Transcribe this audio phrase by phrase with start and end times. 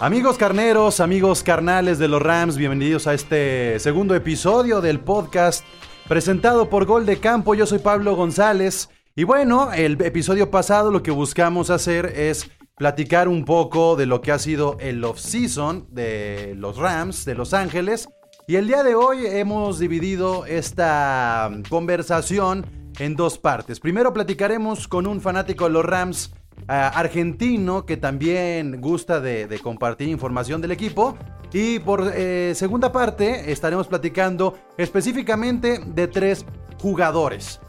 [0.00, 5.64] Amigos carneros, amigos carnales de los Rams, bienvenidos a este segundo episodio del podcast
[6.06, 7.56] presentado por Gol de Campo.
[7.56, 8.90] Yo soy Pablo González.
[9.16, 14.20] Y bueno, el episodio pasado lo que buscamos hacer es platicar un poco de lo
[14.20, 18.08] que ha sido el off-season de los Rams de Los Ángeles.
[18.46, 22.64] Y el día de hoy hemos dividido esta conversación
[23.00, 23.80] en dos partes.
[23.80, 26.30] Primero platicaremos con un fanático de los Rams
[26.66, 31.16] argentino que también gusta de, compartir información del equipo.
[31.52, 36.44] Y por eh, segunda parte estaremos platicando específicamente de tres
[36.80, 37.60] jugadores.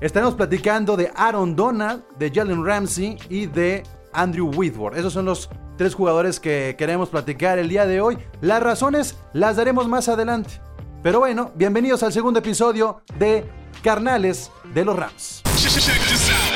[0.00, 3.82] Estaremos platicando de Aaron Donald, de Jalen Ramsey y de
[4.12, 4.96] Andrew Whitworth.
[4.96, 8.18] Esos son los tres jugadores que queremos platicar el día de hoy.
[8.40, 10.60] Las razones las daremos más adelante.
[11.02, 13.44] Pero bueno, bienvenidos al segundo episodio de
[13.82, 15.42] Carnales de los Rams.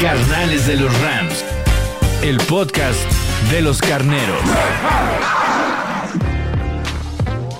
[0.00, 1.44] Carnales de los Rams,
[2.22, 3.00] el podcast
[3.50, 4.40] de los carneros.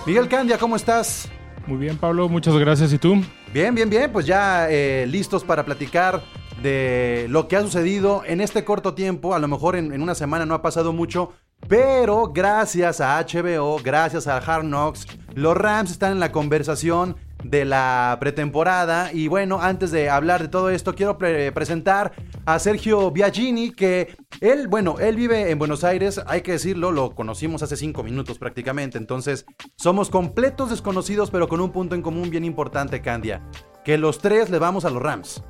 [0.06, 1.28] Miguel Candia, ¿cómo estás?
[1.67, 2.92] Muy bien, Pablo, muchas gracias.
[2.92, 3.20] ¿Y tú?
[3.53, 4.12] Bien, bien, bien.
[4.12, 6.22] Pues ya eh, listos para platicar
[6.62, 9.34] de lo que ha sucedido en este corto tiempo.
[9.34, 11.33] A lo mejor en, en, una semana no ha pasado mucho,
[11.67, 17.64] pero gracias a HBO, gracias a Hard Knocks, los Rams están en la conversación de
[17.64, 19.12] la pretemporada.
[19.12, 22.12] Y bueno, antes de hablar de todo esto, quiero presentar
[22.47, 27.14] a Sergio Biagini, que él, bueno, él vive en Buenos Aires, hay que decirlo, lo
[27.14, 28.98] conocimos hace cinco minutos prácticamente.
[28.98, 33.42] Entonces, somos completos desconocidos, pero con un punto en común bien importante, Candia,
[33.84, 35.42] que los tres le vamos a los Rams.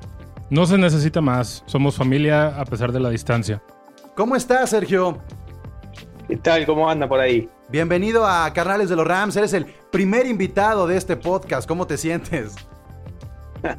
[0.49, 3.61] No se necesita más, somos familia a pesar de la distancia.
[4.15, 5.19] ¿Cómo estás, Sergio?
[6.27, 6.65] ¿Qué tal?
[6.65, 7.47] ¿Cómo anda por ahí?
[7.71, 9.35] Bienvenido a Carnales de los Rams.
[9.35, 11.67] Eres el primer invitado de este podcast.
[11.67, 12.55] ¿Cómo te sientes?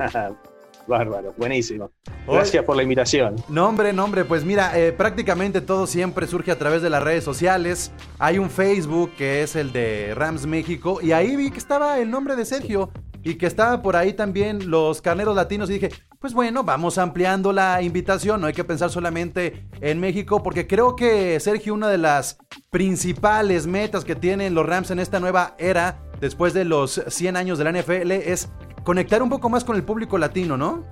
[0.86, 1.90] Bárbaro, buenísimo.
[2.24, 3.34] Gracias por la invitación.
[3.48, 7.90] Nombre, nombre, pues mira, eh, prácticamente todo siempre surge a través de las redes sociales.
[8.20, 12.12] Hay un Facebook que es el de Rams México y ahí vi que estaba el
[12.12, 12.90] nombre de Sergio
[13.22, 17.53] y que estaba por ahí también los carneros latinos y dije, pues bueno, vamos ampliando
[17.53, 21.98] la invitación, no hay que pensar solamente en México porque creo que Sergio una de
[21.98, 22.38] las
[22.70, 27.59] principales metas que tienen los Rams en esta nueva era después de los 100 años
[27.59, 28.50] de la NFL es
[28.84, 30.84] conectar un poco más con el público latino, ¿no?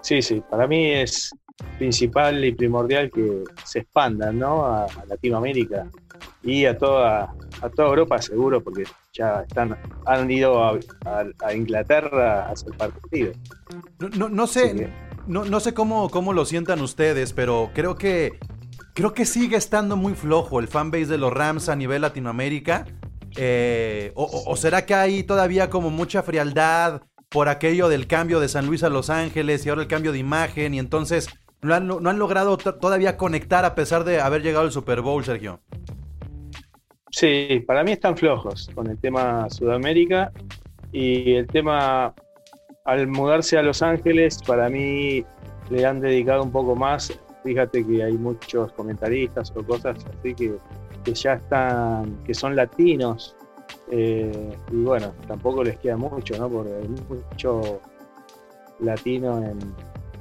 [0.00, 1.30] Sí, sí, para mí es
[1.76, 4.64] principal y primordial que se expandan, ¿no?
[4.64, 5.88] A, Latinoamérica
[6.42, 8.84] y a toda, a toda Europa seguro, porque
[9.18, 10.78] ya están, han ido a,
[11.54, 13.32] Inglaterra a hacer partido.
[14.16, 14.90] No, no, sé,
[15.26, 18.38] no, no, sé cómo, cómo lo sientan ustedes, pero creo que
[18.94, 22.86] creo que sigue estando muy flojo el fanbase de los Rams a nivel Latinoamérica.
[23.36, 28.66] Eh, o, será que hay todavía como mucha frialdad por aquello del cambio de San
[28.66, 31.28] Luis a Los Ángeles y ahora el cambio de imagen y entonces
[31.60, 35.24] no han, no han logrado todavía conectar a pesar de haber llegado al Super Bowl,
[35.24, 35.60] Sergio?
[37.18, 40.30] Sí, para mí están flojos con el tema Sudamérica
[40.92, 42.14] y el tema
[42.84, 45.24] al mudarse a Los Ángeles, para mí
[45.68, 47.18] le han dedicado un poco más.
[47.42, 50.58] Fíjate que hay muchos comentaristas o cosas así que,
[51.02, 53.34] que ya están, que son latinos.
[53.90, 56.48] Eh, y bueno, tampoco les queda mucho, ¿no?
[56.48, 57.80] Porque hay mucho
[58.78, 59.58] latino en,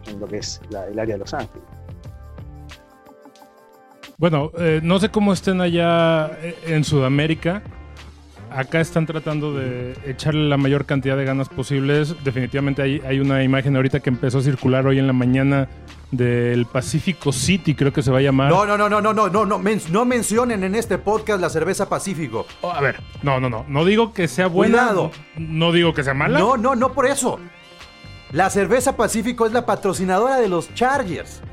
[0.07, 1.76] en lo que es el área de Los Ángeles.
[4.19, 7.61] Bueno, eh, no sé cómo estén allá eh, en Sudamérica.
[8.49, 12.15] Acá están tratando de echarle la mayor cantidad de ganas posibles.
[12.23, 15.69] Definitivamente hay, una imagen ahorita que empezó a circular hoy en la mañana
[16.09, 18.49] del Pacífico City, creo que se va a llamar.
[18.49, 21.51] No, no, no, no, no, no, no, no, men no mencionen en este podcast la
[21.51, 22.47] cerveza Pacífico.
[22.61, 24.77] Oh, a ver, no, no, no, no digo que sea buena.
[24.77, 25.11] Cuidado.
[25.37, 26.39] No digo que sea mala.
[26.39, 27.39] No, no, no por eso.
[28.31, 31.43] La cerveza Pacífico es la patrocinadora de los Chargers.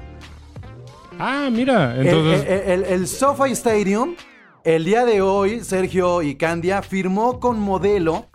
[1.19, 1.97] Ah, mira.
[1.97, 2.45] Entonces...
[2.49, 4.17] El, el, SoFi Stadium,
[4.65, 8.27] el día de hoy, Sergio y Candia firmó con Modelo,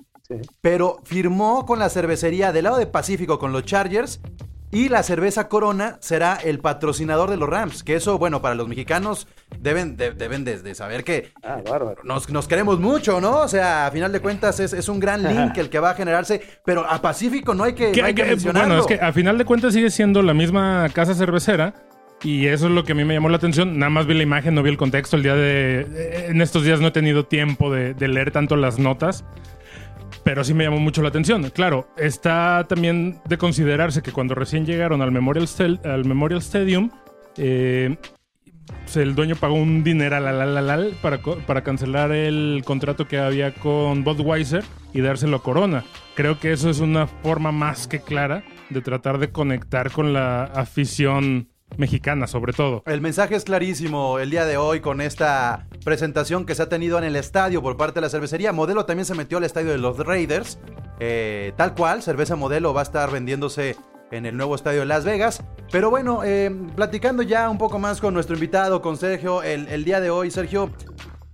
[0.62, 4.22] pero firmó con la cervecería del lado de Pacífico con los Chargers.
[4.72, 7.82] Y la cerveza Corona será el patrocinador de los Rams.
[7.82, 9.28] Que eso, bueno, para los mexicanos
[9.58, 11.58] deben de, deben de, saber que ah,
[12.04, 13.40] nos, nos, queremos mucho, ¿no?
[13.40, 16.40] O sea, a final de cuentas es, un gran link el que va a generarse.
[16.64, 18.76] Pero a Pacífico no hay que, no hay que mencionarlo.
[18.76, 21.89] Bueno, es que a final de cuentas sigue siendo la misma casa cervecera
[22.22, 23.78] Y eso es lo que a mí me llamó la atención.
[23.80, 25.16] Nada más vi la imagen, no vi el contexto.
[25.16, 26.26] El día de.
[26.28, 29.24] En estos días no he tenido tiempo de, leer tanto las notas.
[30.24, 31.50] Pero sí me llamó mucho la atención.
[31.52, 36.90] Claro, está también de considerarse que cuando recién llegaron al Memorial, Stel- al Memorial Stadium,
[37.38, 37.96] eh,
[38.96, 43.18] el dueño pagó un dineral al- al- al- al para, para cancelar el contrato que
[43.18, 44.64] había con Budweiser
[44.94, 45.84] y dárselo a Corona.
[46.16, 50.44] Creo que eso es una forma más que clara de tratar de conectar con la
[50.44, 52.84] afición mexicana, sobre todo.
[52.86, 56.98] El mensaje es clarísimo el día de hoy con esta presentación que se ha tenido
[56.98, 58.52] en el estadio por parte de la cervecería.
[58.52, 60.60] Modelo también se metió al estadio de los Raiders.
[61.00, 63.78] Eh, tal cual, cerveza Modelo va a estar vendiéndose
[64.12, 65.44] en el nuevo estadio de Las Vegas.
[65.72, 69.86] Pero bueno, eh, platicando ya un poco más con nuestro invitado, con Sergio, el, el
[69.86, 70.72] día de hoy, Sergio,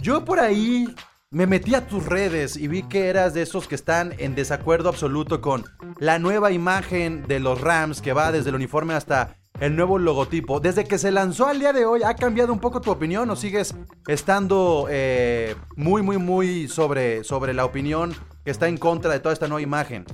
[0.02, 0.94] yo por ahí
[1.32, 4.90] me metí a tus redes y vi que eras de esos que están en desacuerdo
[4.90, 5.66] absoluto con
[6.00, 10.60] la nueva imagen de los Rams que va desde el uniforme hasta el nuevo logotipo.
[10.60, 13.36] Desde que se lanzó al día de hoy, ¿ha cambiado un poco tu opinión o
[13.36, 13.76] sigues
[14.08, 18.14] estando eh, muy, muy, muy sobre, sobre la opinión
[18.44, 20.06] que está en contra de toda esta nueva imagen?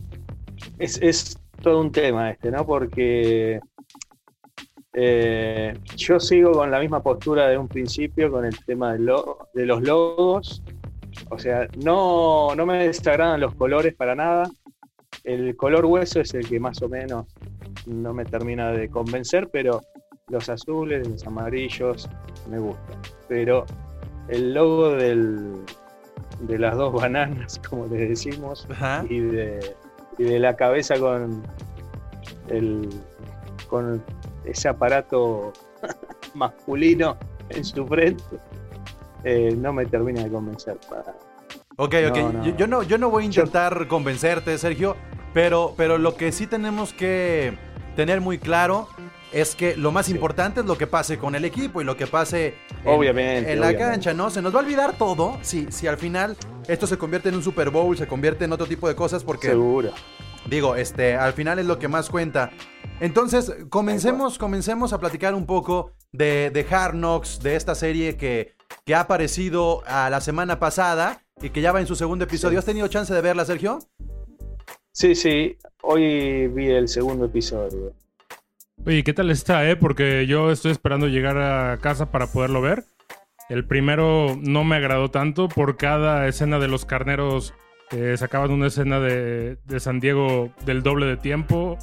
[0.78, 2.66] Es, es todo un tema este, ¿no?
[2.66, 3.60] Porque
[4.94, 9.48] eh, yo sigo con la misma postura de un principio con el tema de, lo-
[9.54, 10.62] de los logos.
[11.30, 14.50] O sea, no, no me desagradan los colores para nada.
[15.24, 17.28] El color hueso es el que más o menos
[17.86, 19.82] no me termina de convencer, pero
[20.30, 22.10] los azules, los amarillos
[22.50, 23.00] me gustan.
[23.28, 23.66] Pero
[24.30, 25.64] el logo del,
[26.42, 29.06] de las dos bananas, como le decimos, Ajá.
[29.10, 29.76] y de,
[30.18, 31.44] y de la cabeza con
[32.50, 32.90] el
[33.68, 34.04] con
[34.44, 35.54] ese aparato
[36.34, 37.18] masculino
[37.50, 38.24] en su frente
[39.24, 41.16] eh, no me termina de convencer para
[41.78, 42.18] Ok, ok.
[42.18, 42.46] No, no.
[42.46, 44.96] Yo, yo no, yo no voy a intentar convencerte, Sergio,
[45.34, 47.58] pero, pero lo que sí tenemos que
[47.96, 48.88] tener muy claro
[49.32, 50.12] es que lo más Sí.
[50.12, 53.62] importante es lo que pase con el equipo y lo que pase en, Obviamente, en
[53.62, 53.92] la obviamente.
[53.94, 54.30] cancha, ¿no?
[54.30, 56.36] Se nos va a olvidar todo si, si al final
[56.68, 59.48] esto se convierte en un Super Bowl, se convierte en otro tipo de cosas, porque
[59.48, 59.92] seguro
[60.48, 62.50] Digo, este, al final es lo que más cuenta.
[63.00, 68.56] Entonces, comencemos, comencemos a platicar un poco de, de Hard Knocks, de esta serie que,
[68.86, 72.54] que ha aparecido a la semana pasada y que ya va en su segundo episodio.
[72.54, 72.60] Sí.
[72.60, 73.80] ¿Has tenido chance de verla, Sergio?
[74.94, 77.94] sí sí hoy vi el segundo episodio
[78.86, 79.76] Oye, ¿qué tal está, eh?
[79.78, 82.84] Porque yo estoy esperando llegar a casa para poderlo ver.
[83.48, 87.54] El primero no me agradó tanto por cada escena de los carneros.
[87.92, 91.78] eh, sacaban una escena de, de San Diego del doble de tiempo.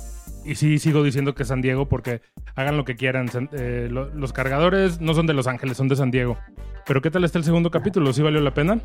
[0.45, 2.21] Y sí, sigo diciendo que San Diego porque
[2.57, 3.29] hagan lo que quieran.
[3.29, 6.37] San- eh, lo- los cargadores no son de Los Ángeles, son de San Diego.
[6.85, 8.13] Pero ¿qué tal está el segundo capítulo?
[8.13, 8.81] ¿Sí valió la pena?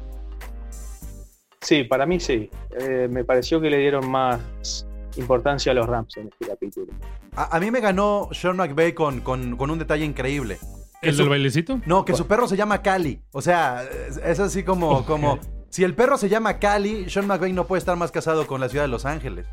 [1.64, 2.50] Sí para mí sí
[2.80, 4.86] Eh, me pareció que le dieron más
[5.18, 6.92] importancia a los Rams en este capítulo
[7.36, 10.58] A, a mí me ganó Sean McVay con, con, con un detalle increíble.
[11.02, 11.82] ¿El su- del bailecito?
[11.86, 13.20] No, que su perro se llama Cali.
[13.32, 15.40] O sea, es, es así como, como...
[15.74, 18.70] Si el perro se llama Cali, Sean McVay no puede estar más casado con la
[18.70, 19.48] ciudad de Los Ángeles.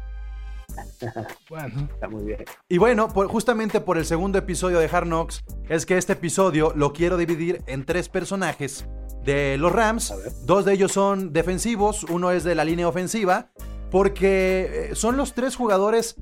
[1.49, 5.45] Bueno, está muy bien Y bueno, por- justamente por el segundo episodio de Hard Knocks,
[5.69, 8.87] es que este episodio lo quiero dividir en tres personajes
[9.25, 10.15] de los Rams.
[10.45, 13.51] Dos de ellos son defensivos, uno es de la línea ofensiva,
[13.91, 16.17] porque eh, son los tres jugadores,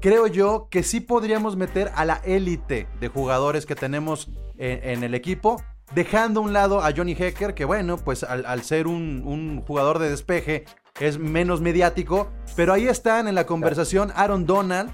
[0.00, 5.04] creo yo, que sí podríamos meter a la élite de jugadores que tenemos en, en
[5.04, 5.62] el equipo.
[5.94, 9.62] Dejando a un lado a Johnny Hecker, que bueno, pues al, al ser un, un
[9.62, 10.66] jugador de despeje
[11.00, 14.90] es menos mediático, pero ahí están en la conversación Aaron Donald,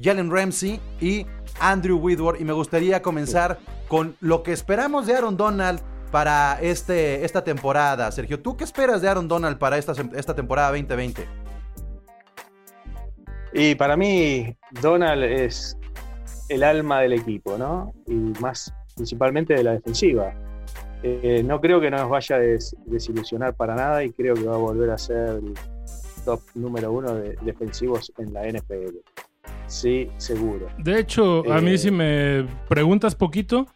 [0.00, 1.26] Jalen Ramsey y
[1.60, 2.40] Andrew Whitworth.
[2.40, 8.10] Y me gustaría comenzar con lo que esperamos de Aaron Donald para este, esta temporada.
[8.12, 11.26] Sergio, ¿tú qué esperas de Aaron Donald para esta, esta temporada 2020?
[13.52, 15.76] Y para mí, Donald es
[16.48, 17.92] el alma del equipo, ¿no?
[18.06, 20.34] Y más principalmente de la defensiva.
[21.02, 24.54] Eh, no creo que nos vaya a des- desilusionar para nada y creo que va
[24.54, 25.54] a volver a ser el
[26.24, 28.96] top número uno de defensivos en la NFL.
[29.66, 30.66] Sí, seguro.
[30.78, 31.78] De hecho, a mí Eh.
[31.78, 33.66] si me preguntas poquito,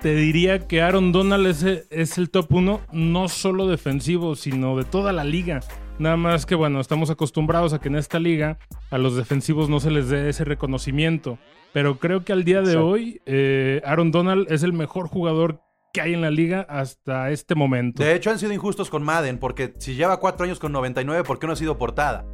[0.00, 4.84] te diría que Aaron Donald es, es el top uno, no solo defensivo, sino de
[4.84, 5.60] toda la liga.
[5.98, 8.58] Nada más que, bueno, estamos acostumbrados a que en esta liga
[8.90, 11.38] a los defensivos no se les dé ese reconocimiento.
[11.72, 12.86] Pero creo que al día de Exacto.
[12.86, 15.60] hoy, eh, Aaron Donald es el mejor jugador
[15.92, 18.02] que hay en la liga hasta este momento.
[18.02, 21.38] De hecho, han sido injustos con Madden, porque si lleva cuatro años con 99, ¿por
[21.38, 22.24] qué no ha sido portada?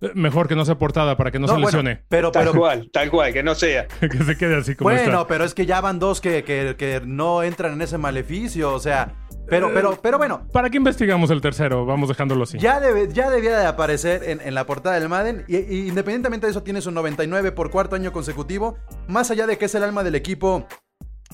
[0.00, 2.04] Eh, Mejor que no sea portada para que no, se bueno, lesione.
[2.08, 3.86] pero, Tal pero, cual, tal cual, que no sea.
[4.00, 5.26] que se quede así como bueno, está.
[5.26, 8.72] pero es que ya van dos que, que- que no entran en ese maleficio.
[8.72, 9.14] O sea,
[9.48, 10.46] Pero, pero, pero bueno.
[10.52, 11.84] ¿Para qué investigamos el tercero?
[11.86, 12.58] Vamos dejándolo así.
[12.58, 15.44] Ya, debe, ya debía de aparecer en, la portada del Madden.
[15.48, 18.76] Y, y, independientemente de eso, tiene su 99 por cuarto año consecutivo.
[19.08, 20.66] Más allá de que es el alma del equipo,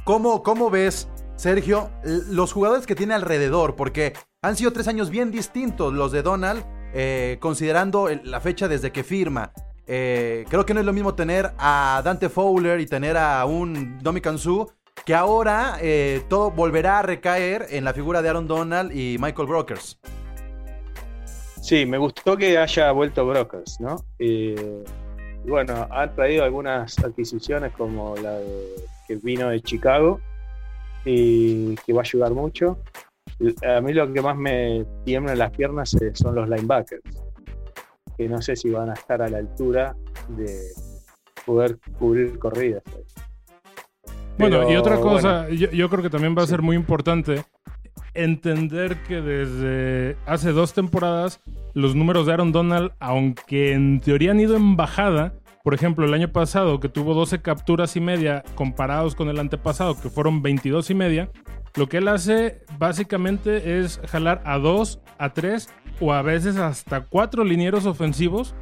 [0.04, 3.74] ¿cómo, cómo ves, Sergio, los jugadores que tiene alrededor?
[3.74, 6.64] Porque han sido tres años bien distintos los de Donald,
[6.94, 9.52] eh, considerando la fecha desde que firma.
[9.86, 13.98] Eh, creo que no es lo mismo tener a Dante Fowler y tener a un
[13.98, 14.70] Domi Kansu
[15.04, 19.48] que ahora eh, todo volverá a recaer en la figura de Aaron Donald y Michael
[19.48, 19.98] Brokers.
[21.60, 23.96] Sí, me gustó que haya vuelto Brokers, ¿no?
[25.46, 28.38] Bueno, han traído algunas adquisiciones como la
[29.06, 30.20] que vino de Chicago
[31.04, 32.78] y que va a ayudar mucho.
[33.66, 37.02] A mí lo que más me tiembla en las piernas son los linebackers,
[38.16, 39.96] que no sé si van a estar a la altura
[40.28, 40.70] de
[41.44, 42.82] poder cubrir corridas.
[44.38, 47.44] Bueno, y otra cosa, yo, creo que también va a ser muy importante
[48.14, 51.40] entender que desde hace dos temporadas
[51.72, 56.12] los números de Aaron Donald, aunque en teoría han ido en bajada, por ejemplo, el
[56.12, 60.90] año pasado que tuvo 12 capturas y media comparados con el antepasado que fueron 22
[60.90, 61.30] y media,
[61.74, 67.06] lo que él hace básicamente es jalar a dos, a tres o a veces hasta
[67.06, 68.54] cuatro linieros ofensivos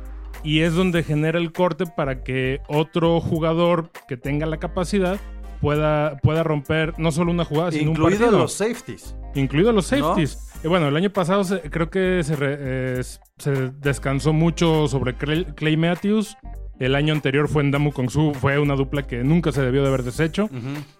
[0.45, 5.19] y es donde genera el corte para que otro jugador que tenga la capacidad
[5.61, 8.31] pueda, pueda romper no solo una jugada, sino un partido.
[8.31, 9.17] Los safeties.
[9.35, 10.39] Incluidos los safeties.
[10.63, 13.03] Y bueno, el año pasado creo que se, eh,
[13.39, 16.37] se, descansó mucho sobre Clay, Matthews.
[16.83, 19.89] El año anterior fue en Damu Kong fue una dupla que nunca se debió de
[19.89, 20.51] haber deshecho.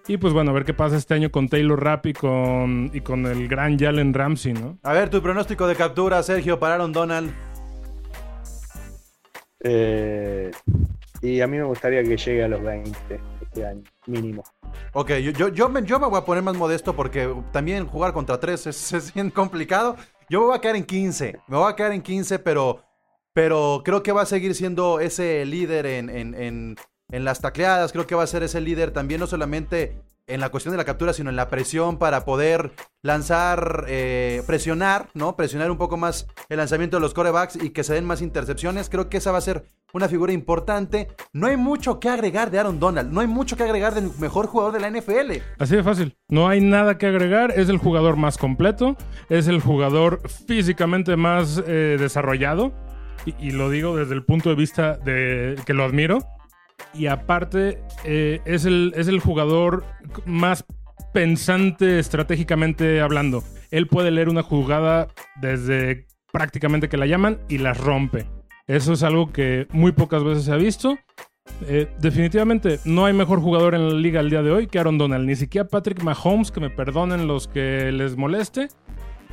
[0.07, 3.01] Y pues bueno, a ver qué pasa este año con Taylor Rapp y con, y
[3.01, 4.79] con el gran Jalen Ramsey, ¿no?
[4.85, 7.35] A ver, tu pronóstico de captura, Sergio, pararon Donald.
[9.65, 10.53] Eh,
[11.21, 14.45] y a mí me gustaría que llegue a los 20 este año, mínimo.
[14.93, 18.39] Ok, yo, yo, me, yo me voy a poner más modesto porque también jugar contra
[18.39, 19.97] 3 es, es bien complicado.
[20.31, 21.41] Yo me voy a quedar en 15.
[21.49, 22.85] Me voy a quedar en 15, pero,
[23.33, 26.77] pero creo que va a seguir siendo ese líder en, en, en,
[27.11, 27.93] en las tacleadas.
[27.93, 29.97] Creo que va a ser ese líder también, no solamente
[30.27, 32.73] en la cuestión de la captura, sino en la presión para poder
[33.03, 35.37] lanzar, eh, presionar, ¿no?
[35.37, 38.89] Presionar un poco más el lanzamiento de los corebacks y que se den más intercepciones.
[38.89, 41.09] Creo que esa va a ser una figura importante.
[41.33, 44.47] No hay mucho que agregar de Aaron Donald, no hay mucho que agregar del mejor
[44.47, 45.43] jugador de la NFL.
[45.59, 48.97] Así de fácil, no hay nada que agregar, es el jugador más completo,
[49.29, 52.73] es el jugador físicamente más eh, desarrollado.
[53.39, 56.19] Y lo digo desde el punto de vista de que lo admiro
[56.95, 59.85] y aparte eh, es, el, es el jugador
[60.27, 60.65] más
[61.13, 63.43] pensante estratégicamente hablando.
[63.71, 65.09] Él puede leer una jugada
[65.41, 68.27] desde prácticamente que la llaman y las rompe.
[68.67, 70.99] Eso es algo que muy pocas veces se ha visto.
[71.67, 74.99] Eh, definitivamente no hay mejor jugador en la liga al día de hoy que Aaron
[74.99, 75.27] Donald.
[75.27, 78.69] Ni siquiera Patrick Mahomes, que me perdonen los que les moleste.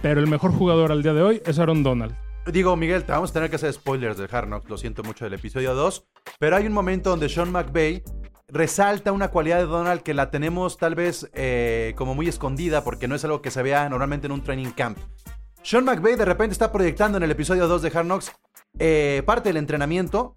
[0.01, 2.15] Pero el mejor jugador al día de hoy es Aaron Donald.
[2.46, 5.36] Digo, Miguel, te vamos a tener que hacer spoilers del Hard lo siento mucho del
[5.36, 6.08] episodio 2,
[6.39, 8.03] pero hay un momento donde Sean McVay
[8.48, 13.08] resalta una cualidad de Donald que la tenemos tal vez eh, como muy escondida porque
[13.08, 14.98] no es algo que se vea normalmente en un training camp.
[15.62, 18.24] Sean McVay de repente está proyectando en el episodio 2 de Hard
[18.79, 20.34] eh, parte del entrenamiento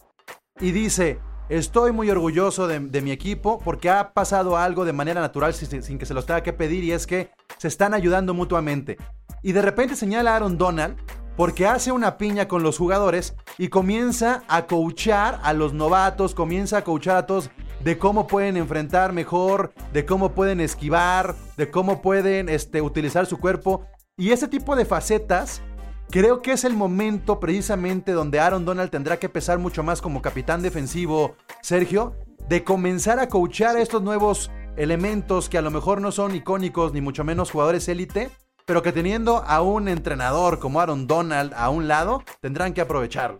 [0.60, 1.18] y dice,
[1.48, 5.98] estoy muy orgulloso de, mi equipo porque ha pasado algo de manera natural sin, sin
[5.98, 8.98] que se los tenga que pedir y es que se están ayudando mutuamente.
[9.42, 10.98] Y de repente señala a Aaron Donald
[11.36, 16.78] porque hace una piña con los jugadores y comienza a coachar a los novatos, comienza
[16.78, 17.50] a coachar a todos
[17.82, 23.38] de cómo pueden enfrentar mejor, de cómo pueden esquivar, de cómo pueden este, utilizar su
[23.38, 23.86] cuerpo.
[24.16, 25.62] Y ese tipo de facetas,
[26.10, 30.22] creo que es el momento precisamente donde Aaron Donald tendrá que pesar mucho más como
[30.22, 32.14] capitán defensivo, Sergio,
[32.48, 36.92] de comenzar a coachar a estos nuevos elementos que a lo mejor no son icónicos
[36.92, 38.30] ni mucho menos jugadores élite,
[38.72, 43.36] pero que teniendo a un entrenador como Aaron Donald a un lado, tendrán que aprovecharlo.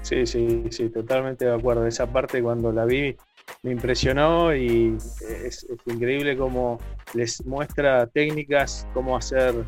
[0.00, 1.86] Sí, sí, sí, totalmente de acuerdo.
[1.86, 3.14] Esa parte cuando la vi
[3.62, 6.78] me impresionó y es, increíble cómo
[7.12, 9.62] les muestra técnicas, cómo hacer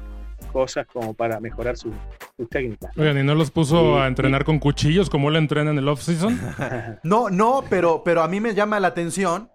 [0.54, 1.93] cosas como para mejorar sus
[2.49, 2.97] técnicas.
[2.97, 6.40] Oigan, ¿y no los puso a entrenar con cuchillos como él entrena en el off-season?
[7.02, 9.50] no, no, pero, pero a mí me llama la atención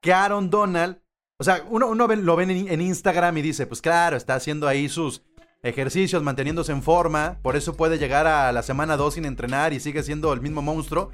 [0.00, 0.98] que Aaron Donald
[1.40, 5.22] o sea, uno, lo ve en, Instagram y dice, pues claro, está haciendo ahí sus
[5.62, 9.78] ejercicios, manteniéndose en forma, por eso puede llegar a la semana 2 sin entrenar y
[9.78, 11.12] sigue siendo el mismo monstruo.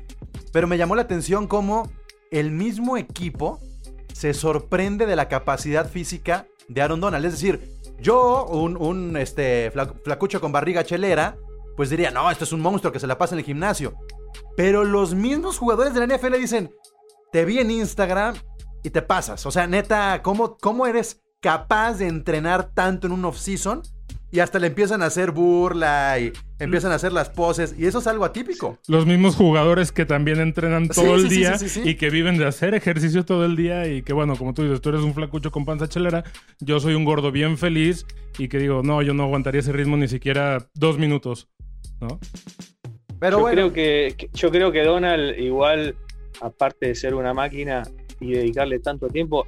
[0.51, 1.93] Pero me llamó la atención cómo
[2.31, 3.61] el mismo equipo
[4.15, 7.27] se sorprende de la capacidad física de Aaron Donald.
[7.27, 9.71] Es decir, yo, un, este,
[10.05, 11.37] flacucho con barriga chelera,
[11.77, 13.95] pues diría, no, esto es un monstruo que se la pasa en el gimnasio.
[14.57, 16.75] Pero los mismos jugadores de la NFL dicen,
[17.31, 18.37] te vi en Instagram
[18.85, 19.45] y te pasas.
[19.47, 23.83] O sea, neta, ¿cómo, cómo eres capaz de entrenar tanto en un off-season
[24.31, 27.99] y hasta le empiezan a hacer burla y empiezan a hacer las poses y eso
[28.01, 28.79] es algo atípico.
[28.89, 31.89] Los mismos jugadores que también entrenan todo sí, el sí, día sí, sí, sí.
[31.89, 34.81] y que viven de hacer ejercicio todo el día y que bueno, como tú dices,
[34.81, 36.25] tú eres un flacucho con panza chelera,
[36.61, 38.07] yo soy un gordo bien feliz
[38.39, 41.49] y que digo, no, yo no aguantaría ese ritmo ni siquiera dos minutos,
[42.01, 42.19] ¿no?
[43.21, 45.95] Pero yo, bueno, creo que- yo creo que Donald, igual,
[46.41, 47.85] aparte de ser una máquina
[48.21, 49.47] y dedicarle tanto tiempo,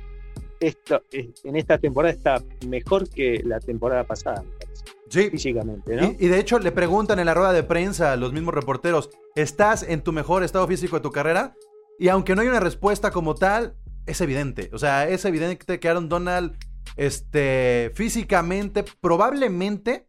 [0.60, 5.30] esto, es- en esta temporada está mejor que la temporada pasada, me parece, sí.
[5.30, 6.04] físicamente, ¿no?
[6.18, 9.10] Y, y de hecho le preguntan en la rueda de prensa a los mismos reporteros,
[9.34, 11.54] ¿estás en tu mejor estado físico de tu carrera?
[11.98, 13.74] Y aunque no hay una respuesta como tal,
[14.06, 14.70] es evidente.
[14.72, 16.56] O sea, es evidente que Aaron Donald,
[16.96, 20.06] este, físicamente, probablemente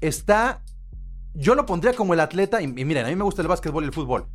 [0.00, 0.62] está...
[1.34, 3.84] Yo lo pondría como el atleta, y, y miren, a mí me gusta el básquetbol
[3.84, 4.26] y el fútbol.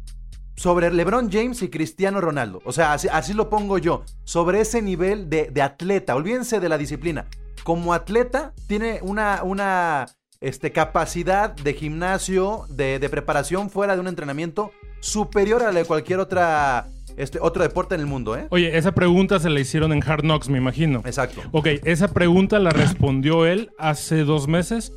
[0.57, 2.61] Sobre LeBron James y Cristiano Ronaldo.
[2.65, 4.03] O sea, así, así lo pongo yo.
[4.23, 6.15] Sobre ese nivel de, de atleta.
[6.15, 7.27] Olvídense de la disciplina.
[7.63, 10.07] Como atleta, tiene una, una
[10.41, 15.85] este, capacidad de gimnasio, de, de preparación fuera de un entrenamiento superior a la de
[15.85, 16.87] cualquier otra,
[17.17, 18.47] este, otro deporte en el mundo, ¿eh?
[18.49, 21.03] Oye, esa pregunta se la hicieron en Hard Knocks, me imagino.
[21.05, 21.41] Exacto.
[21.51, 24.91] Ok, esa pregunta la respondió él hace dos meses.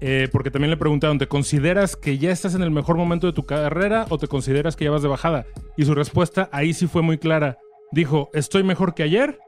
[0.00, 3.32] Eh, porque también le preguntaron, ¿te consideras que ya estás en el mejor momento de
[3.32, 5.46] tu carrera o te consideras que ya vas de bajada?
[5.76, 7.58] Y su respuesta ahí sí fue muy clara.
[7.92, 9.38] Dijo, estoy mejor que ayer,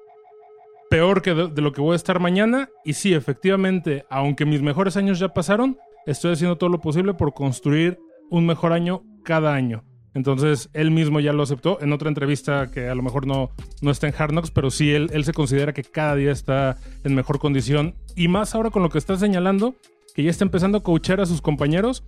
[0.91, 2.69] peor que de, de lo que voy a estar mañana.
[2.85, 5.77] Y sí, efectivamente, aunque mis mejores años ya pasaron,
[6.07, 7.99] estoy haciendo todo lo posible por construir
[8.31, 9.85] un mejor año cada año.
[10.15, 13.51] Entonces, él mismo ya lo aceptó en otra entrevista que a lo mejor no,
[13.83, 16.77] no está en Hard Knocks, pero sí él, él se considera que cada día está
[17.05, 17.95] en mejor condición.
[18.17, 19.77] Y más ahora con lo que está señalando,
[20.19, 22.03] que ya está empezando a coachar a sus compañeros,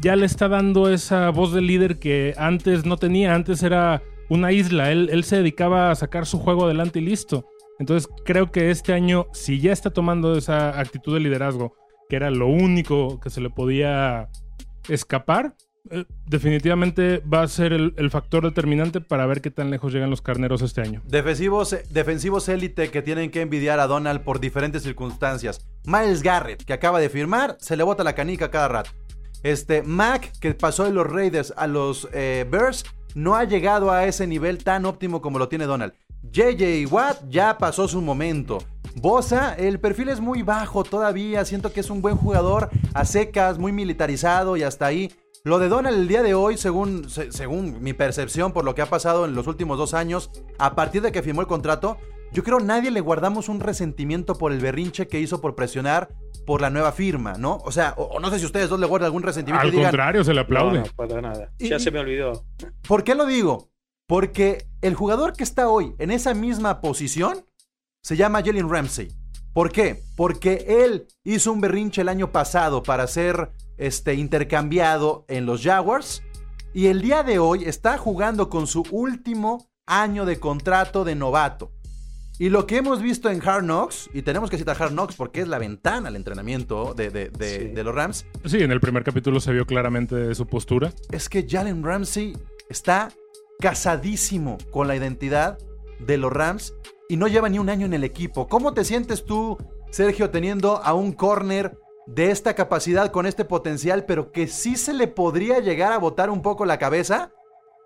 [0.00, 3.34] ya le está dando esa voz de líder que antes no tenía.
[3.34, 4.90] Antes era una isla.
[4.90, 7.44] Él, él se dedicaba a sacar su juego adelante y listo.
[7.78, 11.74] Entonces, creo que este año, si ya está tomando esa actitud de liderazgo,
[12.08, 14.30] que era lo único que se le podía
[14.88, 15.54] escapar,
[15.90, 20.22] eh, definitivamente va a ser el, factor determinante para ver qué tan lejos llegan los
[20.22, 21.02] carneros este año.
[21.06, 25.66] Defensivos, defensivos élite que tienen que envidiar a Donald por diferentes circunstancias.
[25.84, 28.90] Miles Garrett, que acaba de firmar, se le bota la canica cada rato.
[29.42, 34.06] Este, Mac, que pasó de los Raiders a los eh, Bears, no ha llegado a
[34.06, 35.92] ese nivel tan óptimo como lo tiene Donald.
[36.32, 38.58] JJ Watt ya pasó su momento.
[38.96, 41.44] Bosa, el perfil es muy bajo todavía.
[41.44, 45.12] Siento que es un buen jugador a secas, muy militarizado y hasta ahí.
[45.46, 48.80] Lo de Donald el día de hoy, según, se- según mi percepción por lo que
[48.80, 51.98] ha pasado en los últimos dos años, a partir de que firmó el contrato,
[52.32, 56.08] yo creo nadie le guardamos un resentimiento por el berrinche que hizo por presionar
[56.46, 57.58] por la nueva firma, ¿no?
[57.66, 59.90] O sea, o, o no sé si ustedes dos le guardan algún resentimiento Al digan,
[59.90, 60.78] contrario, se le aplaude.
[60.78, 61.52] No, no, para nada.
[61.58, 62.46] Y- ya y- se me olvidó.
[62.88, 63.68] ¿Por qué lo digo?
[64.08, 67.44] Porque el jugador que está hoy en esa misma posición
[68.02, 69.08] se llama Jalen Ramsey.
[69.54, 70.02] ¿Por qué?
[70.16, 76.22] Porque él hizo un berrinche el año pasado para ser este, intercambiado en los Jaguars
[76.74, 81.70] y el día de hoy está jugando con su último año de contrato de novato.
[82.36, 85.40] Y lo que hemos visto en Hard Knocks, y tenemos que citar Hard Knocks porque
[85.42, 87.64] es la ventana al entrenamiento de, de- de- Sí.
[87.68, 90.92] de los Rams, Sí, en el primer capítulo se vio claramente su postura.
[91.12, 92.36] es que Jalen Ramsey
[92.68, 93.12] está
[93.60, 95.58] casadísimo con la identidad
[96.00, 96.74] de los Rams
[97.08, 98.46] y no lleva ni un año en el equipo.
[98.48, 99.58] ¿Cómo te sientes tú,
[99.90, 104.92] Sergio, teniendo a un corner de esta capacidad, con este potencial, pero que sí se
[104.92, 107.32] le podría llegar a botar un poco la cabeza,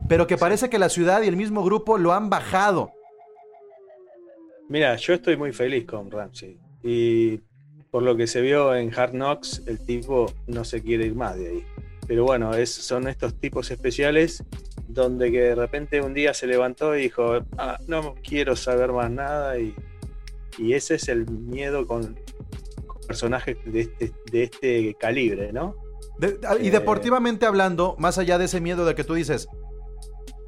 [0.09, 2.93] pero que parece que la ciudad y el mismo grupo lo han bajado?
[4.69, 6.59] Mira, yo estoy muy feliz con Ramsey.
[6.83, 7.39] Y
[7.91, 11.37] por lo que se vio en Hard Knocks, el tipo no se quiere ir más
[11.37, 11.65] de ahí.
[12.09, 14.43] Pero bueno, es, son estos tipos especiales
[14.89, 19.11] donde que de repente un día se levantó y dijo, "Ah, no quiero saber más
[19.11, 19.59] nada.
[19.61, 19.75] Y,
[20.57, 22.19] y ese es el miedo con,
[22.87, 25.77] con personajes de este, de este calibre, ¿no?
[26.19, 26.71] De- y Eh.
[26.71, 29.47] deportivamente hablando, más allá de ese miedo de que tú dices,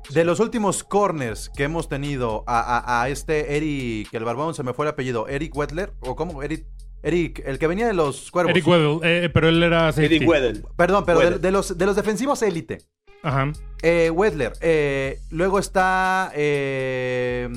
[0.08, 4.62] de los últimos corners que hemos tenido a, a- a este Eric, el barbón se
[4.64, 6.66] me fue el apellido, Eric Wetler, o cómo, Eric,
[7.02, 8.50] Eric, el que venía de los cuervos.
[8.50, 10.16] Eric Weddle, eh, pero él era safety.
[10.16, 10.62] Eric Weddle.
[10.76, 11.38] Perdón, pero de, Weddle.
[11.38, 12.78] de los, de los defensivos élite.
[13.22, 13.52] Ajá.
[13.82, 17.48] Eh, Wedler, eh, luego está eh,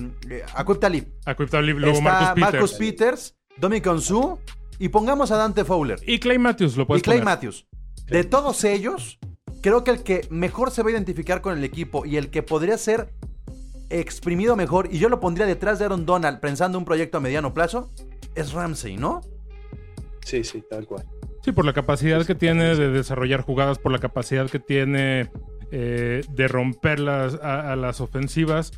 [0.55, 2.53] Akub Talib, Aquip Talib, luego está Marcus Peters.
[2.53, 4.39] Marcus Peters, Dominican Su
[4.79, 5.99] y pongamos a Dante Fowler.
[6.05, 7.35] Y Clay Matthews lo y puedes Clay poner.
[7.35, 7.67] Matthews.
[8.07, 9.19] De todos ellos,
[9.61, 12.43] creo que el que mejor se va a identificar con el equipo y el que
[12.43, 13.13] podría ser
[13.89, 17.53] exprimido mejor, y yo lo pondría detrás de Aaron Donald pensando un proyecto a mediano
[17.53, 17.91] plazo,
[18.35, 19.21] es Ramsey, ¿no?
[20.25, 21.03] Sí, sí, tal cual.
[21.43, 25.29] Sí, por la capacidad que tiene de desarrollar jugadas, por la capacidad que tiene
[25.71, 28.71] eh, de romper las, a, a las ofensivas.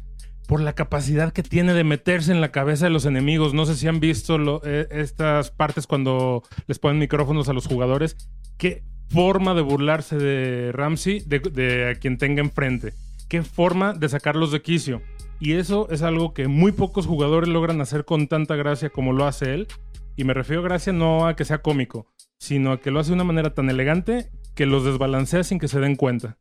[0.48, 3.54] por la capacidad que tiene de meterse en la cabeza de los enemigos.
[3.56, 7.66] No sé si han visto lo- eh, estas partes cuando les ponen micrófonos a los
[7.68, 8.16] jugadores.
[8.58, 12.94] Qué forma de burlarse de Ramsey, de, de a quien tenga enfrente.
[13.28, 15.02] Qué forma de sacarlos de quicio.
[15.40, 19.26] Y eso es algo que muy pocos jugadores logran hacer con tanta gracia como lo
[19.26, 19.68] hace él.
[20.16, 23.10] Y me refiero a gracia no a que sea cómico, sino a que lo hace
[23.10, 26.38] de una manera tan elegante que los desbalancea sin que se den cuenta.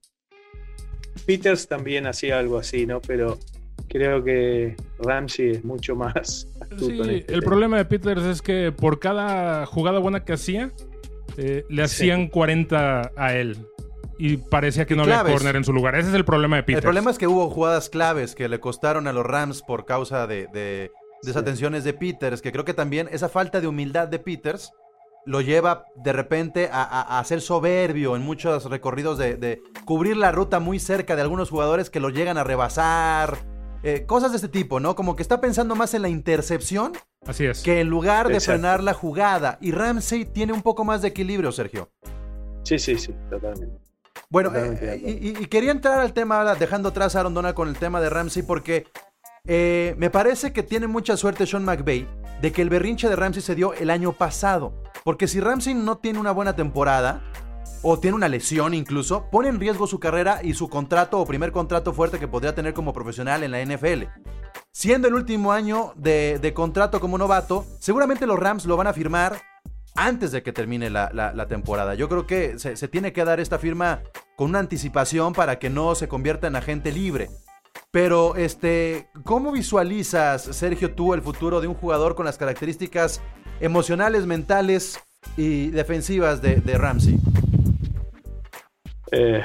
[1.27, 3.01] Peters también hacía algo así, ¿no?
[3.01, 3.39] Pero
[3.89, 7.43] creo que Ramsey es mucho más astuto Sí, en este el tema.
[7.43, 10.71] problema de Peters es que por cada jugada buena que hacía,
[11.37, 12.03] eh, le Sí.
[12.05, 13.57] hacían 40 a él.
[14.17, 15.33] Y parecía que Y no había claves.
[15.33, 15.97] corner en su lugar.
[15.97, 16.83] Ese es el problema de El Peters.
[16.85, 20.91] problema es que hubo jugadas claves que le costaron a los Rams por causa de.
[21.25, 24.73] Desatenciones de Peters, que creo que también esa falta de humildad de Peters
[25.27, 30.17] lo lleva de repente a, a- a ser soberbio en muchos recorridos de, de cubrir
[30.19, 33.39] la ruta muy cerca de algunos jugadores que lo llegan a rebasar.
[33.83, 34.95] eh, cosas de este tipo, ¿no?
[34.97, 36.93] Como que está pensando más en la intercepción
[37.27, 37.63] Así es.
[37.63, 38.53] que en lugar de Exacto.
[38.61, 39.59] frenar la jugada.
[39.61, 41.91] Y Ramsey tiene un poco más de equilibrio, Sergio.
[42.63, 43.79] Sí, sí, sí, totalmente.
[44.31, 47.69] Bueno, Totalmente eh, y, quería entrar al tema, ahora, dejando atrás a Aaron Donald con
[47.69, 48.87] el tema de Ramsey, porque
[49.47, 52.09] eh, me parece que tiene mucha suerte Sean McVay
[52.41, 54.83] de que el berrinche de Ramsey se dio el año pasado.
[55.05, 57.23] Porque si Ramsey no tiene una buena temporada,
[57.83, 61.53] o tiene una lesión incluso, pone en riesgo su carrera y su contrato o primer
[61.53, 64.05] contrato fuerte que podría tener como profesional en la NFL.
[64.73, 69.43] Siendo el último año de, contrato como novato, seguramente los Rams lo van a firmar
[69.95, 71.95] antes de que termine la, temporada.
[71.95, 74.03] Yo creo que se tiene que dar esta firma
[74.35, 77.29] con una anticipación para que no se convierta en agente libre.
[77.95, 83.23] Pero, este, ¿cómo visualizas, Sergio, tú el futuro de un jugador con las características
[83.61, 84.99] emocionales, mentales
[85.37, 87.21] y defensivas de, Ramsey?
[89.13, 89.45] Eh,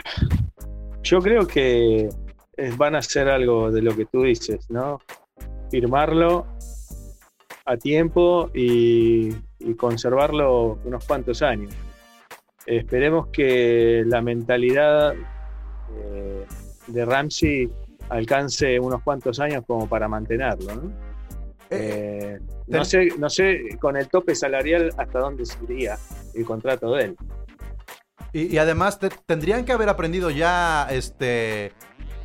[1.04, 2.10] yo creo que
[2.58, 5.00] eh, van a hacer algo de lo que tú dices, ¿no?
[5.70, 6.48] Firmarlo
[7.66, 11.72] a tiempo y, y conservarlo unos cuantos años.
[12.66, 16.46] Esperemos que la mentalidad eh,
[16.88, 17.70] de Ramsey
[18.10, 20.92] alcance unos cuantos años como para mantenerlo, ¿no?
[21.70, 25.98] Eh, no, ten- sé, no sé con el tope salarial hasta dónde sería
[26.34, 27.18] el contrato de él.
[28.34, 31.72] Y, y además te- tendrían que haber aprendido ya este,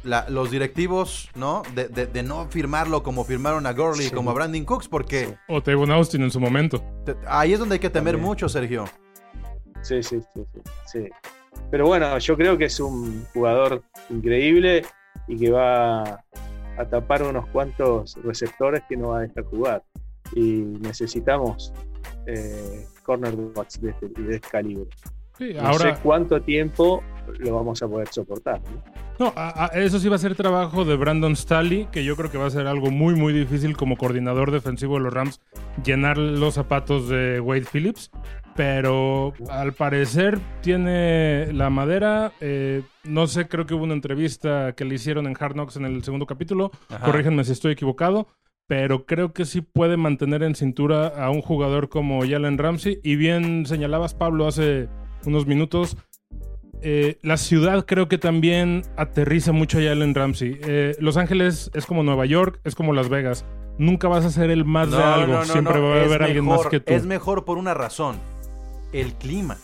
[0.02, 1.62] la- los directivos, ¿no?
[1.74, 4.14] De, de- de no firmarlo como firmaron a Gurley, Sí.
[4.14, 5.34] como a Brandon Cooks, porque Sí.
[5.48, 6.82] O Tavon Austin en su momento.
[7.04, 8.26] te- ahí es donde hay que temer También.
[8.26, 8.84] mucho, Sergio.
[9.82, 11.08] Sí, sí, sí, sí, sí.
[11.70, 14.84] Pero bueno, yo creo que es un jugador increíble
[15.28, 16.02] y que va
[16.76, 19.82] a tapar unos cuantos receptores que no va a dejar jugar.
[20.34, 21.72] Y necesitamos
[22.26, 24.88] eh, cornerbacks de este, de este calibre.
[25.38, 27.02] Sí, No ahora, sé cuánto tiempo
[27.38, 28.60] lo vamos a poder soportar.
[29.18, 29.26] ¿no?
[29.26, 32.30] no, a- a- eso sí va a ser trabajo de Brandon Staley, que yo creo
[32.30, 35.40] que va a ser algo muy, muy difícil como coordinador defensivo de los Rams,
[35.84, 38.10] llenar los zapatos de Wade Phillips.
[38.56, 42.32] Pero al parecer tiene la madera.
[42.40, 45.84] eh, no sé, creo que hubo una entrevista que le hicieron en Hard Knocks en
[45.86, 46.70] el segundo capítulo.
[46.88, 47.04] Ajá.
[47.04, 48.28] Corríjanme si estoy equivocado.
[48.66, 53.00] Pero creo que sí puede mantener en cintura a un jugador como Jalen Ramsey.
[53.02, 54.88] Y bien señalabas, Pablo, hace
[55.26, 55.96] unos minutos.
[56.84, 60.60] Eh, la ciudad creo que también aterriza mucho a Jalen Ramsey.
[60.62, 63.44] Eh, Los Ángeles es como Nueva York, es como Las Vegas.
[63.78, 65.44] Nunca vas a ser el más de algo.
[65.44, 66.92] Siempre va a haber alguien mejor, más que tú.
[66.92, 68.20] Es mejor por una razón.
[68.92, 69.56] El clima.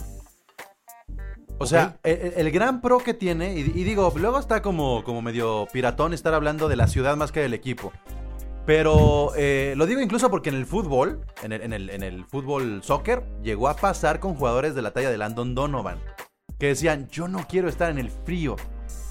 [1.59, 5.21] O sea, el, el gran pro que tiene, y, y digo, luego está como, como
[5.21, 7.93] medio piratón estar hablando de la ciudad más que del equipo.
[8.67, 12.25] Pero eh, lo digo incluso porque en el fútbol, en el, en, el, en el
[12.25, 15.99] fútbol soccer, llegó a pasar con jugadores de la talla de Landon Donovan.
[16.61, 18.55] Que decían, yo no quiero estar en el frío.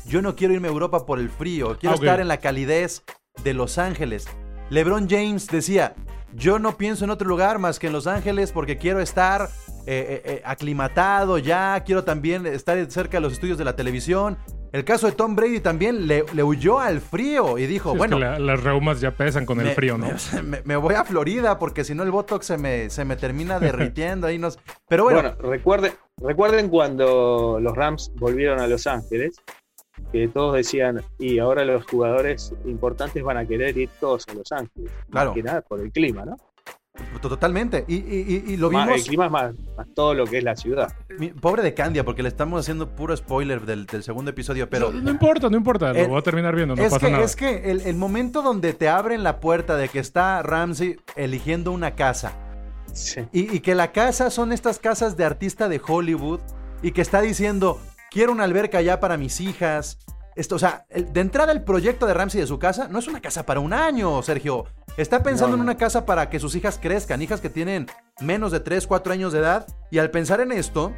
[0.05, 1.77] Yo no quiero irme a Europa por el frío.
[1.79, 3.03] Quiero Ah, estar en la calidez
[3.43, 4.27] de Los Ángeles.
[4.69, 5.95] LeBron James decía,
[6.33, 9.49] yo no pienso en otro lugar más que en Los Ángeles porque quiero estar
[9.87, 14.37] eh, eh, eh, aclimatado ya, quiero también estar cerca de los estudios de la televisión.
[14.71, 17.97] El caso de Tom Brady también le, le huyó al frío y dijo, Sí, es
[17.97, 20.07] bueno, que la- las reumas ya pesan con el frío, ¿no?
[20.35, 23.15] Me, me- me voy a Florida porque si no el Botox se me, se me
[23.15, 24.37] termina derritiendo ahí.
[24.37, 24.59] Nos...
[24.87, 29.35] Pero bueno, Bueno, recuerden, recuerden cuando los Rams volvieron a Los Ángeles,
[30.13, 34.51] que todos decían, y ahora los jugadores importantes van a querer ir todos a Los
[34.51, 34.91] Ángeles.
[35.09, 35.29] Claro.
[35.31, 36.37] Más que nada por el clima, ¿no?
[37.21, 37.85] Totalmente.
[37.87, 39.01] Y, y- y- y lo Más- vimos...
[39.01, 40.93] el clima es más, más todo lo que es la ciudad.
[41.17, 44.91] Mi- Pobre de Candia, porque le estamos haciendo puro spoiler del, del segundo episodio, pero...
[44.91, 45.93] no, no importa, no importa.
[45.93, 47.23] Lo El- voy a terminar viendo, no es, pasa que, nada.
[47.23, 51.71] es que el, el momento donde te abren la puerta de que está Ramsey eligiendo
[51.71, 52.33] una casa
[52.93, 53.21] Sí.
[53.31, 56.39] y, y que la casa son estas casas de artista de Hollywood
[56.81, 59.99] y que está diciendo, quiero una alberca ya para mis hijas,
[60.35, 63.19] Esto, o sea, de entrada el proyecto de Ramsey de su casa no es una
[63.21, 64.65] casa para un año, Sergio.
[64.97, 67.87] Está pensando No, en una casa para que sus hijas crezcan, hijas que tienen
[68.21, 69.67] menos de 3, 4 años de edad.
[69.91, 70.93] Y al pensar en esto,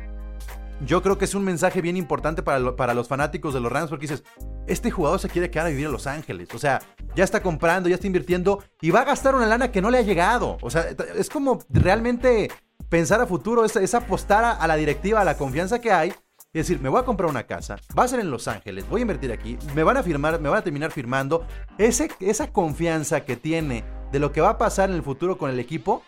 [0.85, 3.71] yo creo que es un mensaje bien importante para, lo- para los fanáticos de los
[3.71, 4.23] Rams porque dices,
[4.67, 6.49] este jugador se quiere quedar a vivir en Los Ángeles.
[6.55, 6.81] O sea,
[7.15, 9.99] ya está comprando, ya está invirtiendo y va a gastar una lana que no le
[9.99, 10.57] ha llegado.
[10.61, 12.49] O sea, es como realmente
[12.89, 16.13] pensar a futuro, es, es apostar a, a la directiva, a la confianza que hay.
[16.53, 18.99] Y decir, me voy a comprar una casa, va a ser en Los Ángeles, voy
[18.99, 21.47] a invertir aquí, me van a firmar, me van a terminar firmando.
[21.77, 25.49] Ese, esa confianza que tiene de lo que va a pasar en el futuro con
[25.49, 26.03] el equipo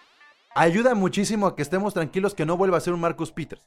[0.54, 3.66] ayuda muchísimo a que estemos tranquilos que no vuelva a ser un Marcus Peters.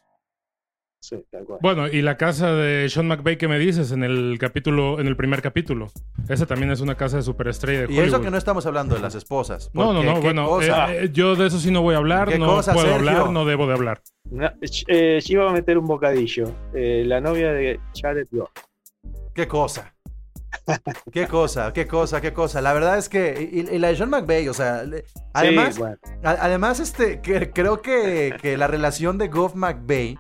[1.09, 1.61] Sí, tal cual.
[1.63, 5.17] Bueno, y la casa de Sean McVay que me dices en el capítulo, en el
[5.17, 5.89] primer capítulo.
[6.29, 8.07] Esa también es una casa de superestrella de Y Hollywood.
[8.09, 9.71] eso que no estamos hablando de las esposas.
[9.73, 10.69] No, no, no, bueno, eh,
[11.05, 13.09] eh, yo de eso sí no voy a hablar, ¿Qué no cosa, puedo Sergio?
[13.11, 14.01] hablar, no debo de hablar.
[14.29, 14.57] Una-
[14.89, 16.51] eh, yo iba a meter un bocadillo.
[16.75, 18.51] Eh, la novia de Jared Goff.
[19.33, 19.93] Qué cosa.
[21.13, 22.61] Qué cosa, qué cosa, qué cosa.
[22.61, 23.49] La verdad es que.
[23.53, 24.83] Y, y la de Sean McVay, o sea.
[24.83, 25.97] le- Además, Sí, bueno.
[26.25, 30.19] a- además este, que- creo que, que la relación de Goff McVay.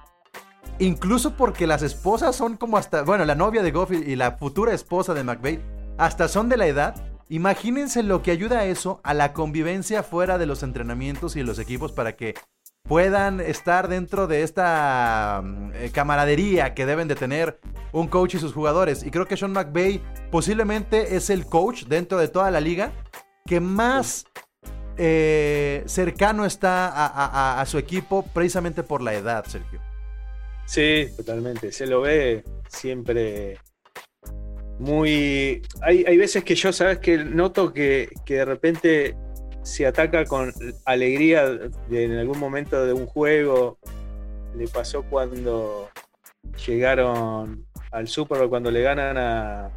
[0.78, 3.02] Incluso porque las esposas son como hasta.
[3.02, 5.60] Bueno, la novia de Goff y, la futura esposa de McVay.
[5.98, 6.94] Hasta son de la edad.
[7.28, 11.44] Imagínense lo que ayuda a eso a la convivencia fuera de los entrenamientos y de
[11.46, 12.34] los equipos para que
[12.82, 17.58] puedan estar dentro de esta mm, eh, camaradería que deben de tener
[17.92, 19.02] un coach y sus jugadores.
[19.02, 22.92] Y creo que Sean McVay posiblemente es el coach dentro de toda la liga
[23.46, 24.26] que más
[24.98, 29.80] eh, cercano está a- a su equipo precisamente por la edad, Sergio.
[30.66, 31.70] Sí, totalmente.
[31.72, 33.58] Se lo ve siempre
[34.78, 35.62] muy.
[35.82, 39.16] Hay, hay veces que yo, sabes que noto que, que de repente
[39.62, 40.52] se ataca con
[40.84, 43.78] alegría de- en algún momento de un juego.
[44.56, 45.90] Le pasó cuando
[46.66, 49.70] llegaron al Super Bowl, cuando le ganan a,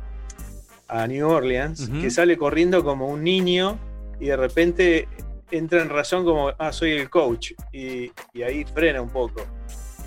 [0.88, 3.78] a New Orleans, que sale corriendo como un niño
[4.19, 5.08] y de repente
[5.52, 7.54] entra en razón como, ah, soy el coach.
[7.71, 9.45] Y, y ahí frena un poco.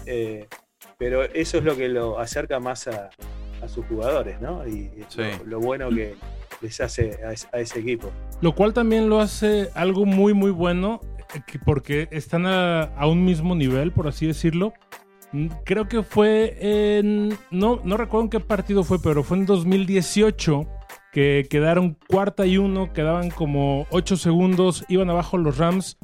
[0.06, 0.46] Eh,
[1.02, 3.10] pero eso es lo que lo acerca más a,
[3.60, 4.64] a sus jugadores, ¿no?
[4.68, 5.22] Y es Sí.
[5.44, 6.14] lo, lo bueno que
[6.60, 8.10] les hace a, es- a ese equipo.
[8.40, 11.00] Lo cual también lo hace algo muy, muy bueno,
[11.34, 14.74] eh, que- porque están a, a un mismo nivel, por así decirlo.
[15.32, 17.36] Mm, Creo que fue en.
[17.50, 20.66] No, no recuerdo en qué partido fue, pero fue en 2018
[21.12, 25.98] que quedaron cuarta y uno, quedaban como 8 segundos, iban abajo los Rams.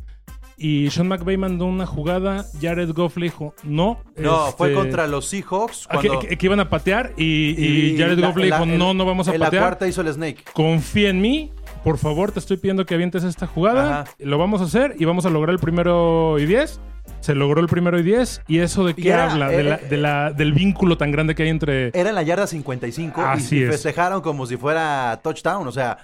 [0.60, 4.02] Y Sean McVay mandó una jugada, Jared Goff le dijo, no.
[4.16, 5.86] No, fue este, contra los Seahawks.
[5.88, 8.66] ah, que, Cuando, que- que iban a patear y, y Jared la- Goff le dijo,
[8.66, 10.42] no, no vamos a en la patear cuarta hizo el snake.
[10.52, 11.52] confía en mí.
[11.84, 14.00] Por favor, te estoy pidiendo que avientes esta jugada.
[14.00, 14.10] Ajá.
[14.18, 16.80] Lo vamos a hacer y vamos a lograr el primero y 10.
[17.20, 18.42] Se logró el primero y 10.
[18.48, 19.48] ¿Y eso de Y qué era, habla?
[19.48, 21.88] De eh, la- de la- del vínculo tan grande que hay entre.
[21.94, 23.70] Era en la yarda 55 y- Así y, es.
[23.70, 25.68] festejaron como si fuera touchdown.
[25.68, 25.98] O sea,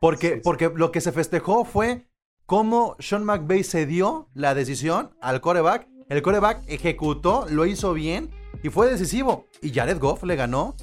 [0.00, 2.04] porque, porque lo que se festejó fue
[2.46, 5.86] cómo Sean McVay se dio la decisión al coreback.
[6.08, 8.30] El coreback ejecutó, lo hizo bien
[8.62, 9.46] y fue decisivo.
[9.62, 10.74] Y Jared Goff le ganó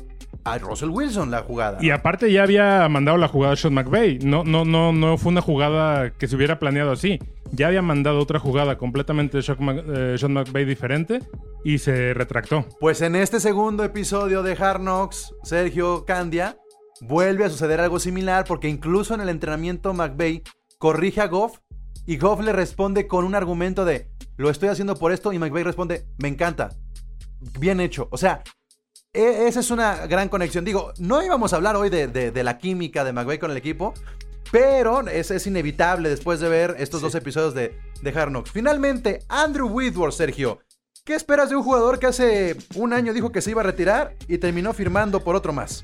[0.43, 1.77] a Russell Wilson la jugada.
[1.81, 4.19] Y aparte ya había mandado la jugada a Sean McVay.
[4.19, 7.19] No, no, no, no fue una jugada que se hubiera planeado así.
[7.51, 11.19] Ya había mandado otra jugada completamente Mc- eh, Sean McVay diferente
[11.63, 12.65] y se retractó.
[12.79, 16.57] Pues en este segundo episodio de Hard Knocks, Sergio Candia
[17.01, 20.43] vuelve a suceder algo similar porque incluso en el entrenamiento McVay
[20.79, 21.59] corrige a Goff
[22.07, 25.63] y Goff le responde con un argumento de lo estoy haciendo por esto y McVay
[25.63, 26.69] responde me encanta,
[27.59, 28.07] bien hecho.
[28.11, 28.41] O sea,
[29.13, 30.65] e- esa es una gran conexión.
[30.65, 33.57] Digo, no íbamos a hablar hoy de, de- de la química de McVay con el
[33.57, 33.93] equipo,
[34.51, 38.51] pero es, es inevitable después de ver estos dos episodios de, de Hard Knocks.
[38.51, 40.59] Finalmente, Andrew Whitworth, Sergio.
[41.05, 44.15] ¿Qué esperas de un jugador que hace un año dijo que se iba a retirar
[44.27, 45.83] y terminó firmando por otro más?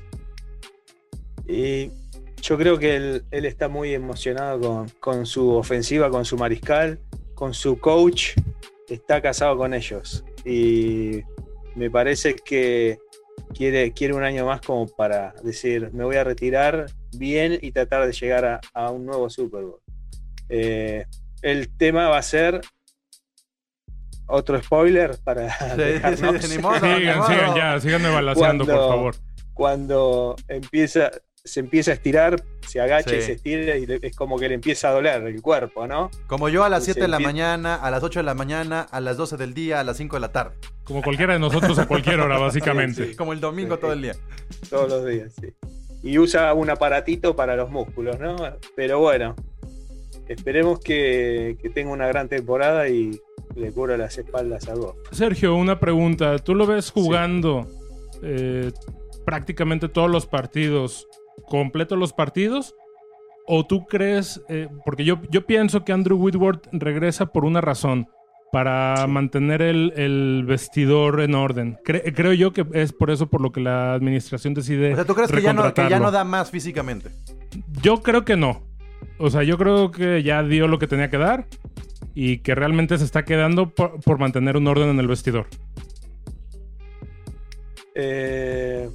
[1.48, 1.90] Y
[2.46, 7.00] yo creo que él, él está muy emocionado con, con su ofensiva, con su mariscal,
[7.34, 8.36] con su coach.
[8.88, 10.24] Está casado con ellos.
[10.44, 11.22] Y
[11.74, 12.98] me parece que
[13.52, 18.06] quiere, quiere un año más como para decir, me voy a retirar bien y tratar
[18.06, 19.80] de llegar a, a un nuevo Super Bowl.
[20.48, 21.04] Eh,
[21.42, 22.60] el tema va a ser
[24.28, 25.42] otro spoiler para
[25.76, 26.48] dejarnos.
[26.48, 27.28] ni modo, ni sigan, modo.
[27.28, 29.16] sigan ya, síganme balanceando, por favor.
[29.52, 31.10] cuando empieza,
[31.46, 33.16] se empieza a estirar, se agacha Sí.
[33.16, 36.10] y se estira y es como que le empieza a doler el cuerpo, ¿no?
[36.26, 38.34] Como yo a las Y 7 se de la mañana, a las 8 de la
[38.34, 40.56] mañana, a las 12 del día, a las 5 de la tarde.
[40.84, 43.06] Como cualquiera de nosotros a cualquier hora, básicamente.
[43.10, 43.80] Sí, Como el domingo Sí.
[43.80, 44.14] todo el día.
[44.68, 45.48] Todos los días, sí.
[46.02, 48.36] Y usa un aparatito para los músculos, ¿no?
[48.76, 49.34] Pero bueno,
[50.28, 53.18] esperemos que, que tenga una gran temporada y
[53.54, 54.96] le cubra las espaldas a Goff.
[55.12, 56.38] Sergio, una pregunta.
[56.38, 57.66] ¿Tú lo ves jugando
[58.22, 58.70] eh,
[59.24, 61.08] prácticamente todos los partidos,
[61.48, 62.74] completos los partidos,
[63.46, 68.08] o tú crees, eh, porque yo, yo pienso que Andrew Whitworth regresa por una razón,
[68.52, 71.78] para mantener el, vestidor en orden.
[71.84, 74.92] creo yo que es por eso por lo que la administración decide.
[74.92, 77.10] O sea, ¿tú crees que ya, no, que ya no da más físicamente?
[77.82, 78.62] Yo creo que no.
[79.18, 81.46] O sea, yo creo que ya dio lo que tenía que dar
[82.14, 85.48] y que realmente se está quedando por, mantener un orden en el vestidor.
[87.94, 88.88] Eh,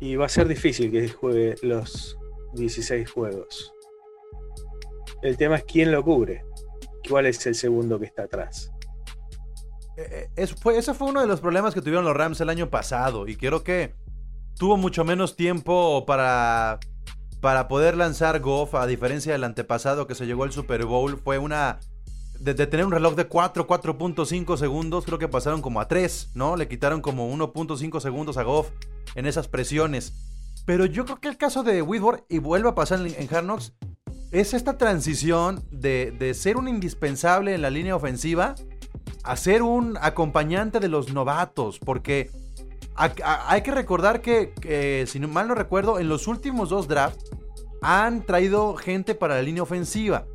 [0.00, 2.18] y va a ser difícil que juegue los
[2.54, 3.72] 16 juegos.
[5.22, 6.44] El tema es quién lo cubre.
[7.08, 8.72] ¿Cuál es el segundo que está atrás?
[9.96, 12.68] Eh, eh, fue, ese fue uno de los problemas que tuvieron los Rams el año
[12.68, 13.94] pasado y creo que
[14.58, 16.80] tuvo mucho menos tiempo para,
[17.40, 21.18] para poder lanzar Goff, a diferencia del antepasado que se llegó al Super Bowl.
[21.18, 21.80] Fue una...
[22.38, 26.56] De, tener un reloj de 4, 4.5 segundos, creo que pasaron como a 3, ¿no?
[26.56, 28.68] Le quitaron como 1.5 segundos a Goff
[29.16, 30.12] en esas presiones.
[30.64, 33.28] Pero yo creo que el caso de Whitworth, y vuelve a pasar en, en
[34.32, 38.54] es esta transición de, ser un indispensable en la línea ofensiva
[39.22, 42.30] a ser un acompañante de los novatos, porque
[42.94, 47.30] hay que recordar que, si mal no recuerdo, en los últimos dos drafts
[47.82, 50.26] han traído gente para la línea ofensiva.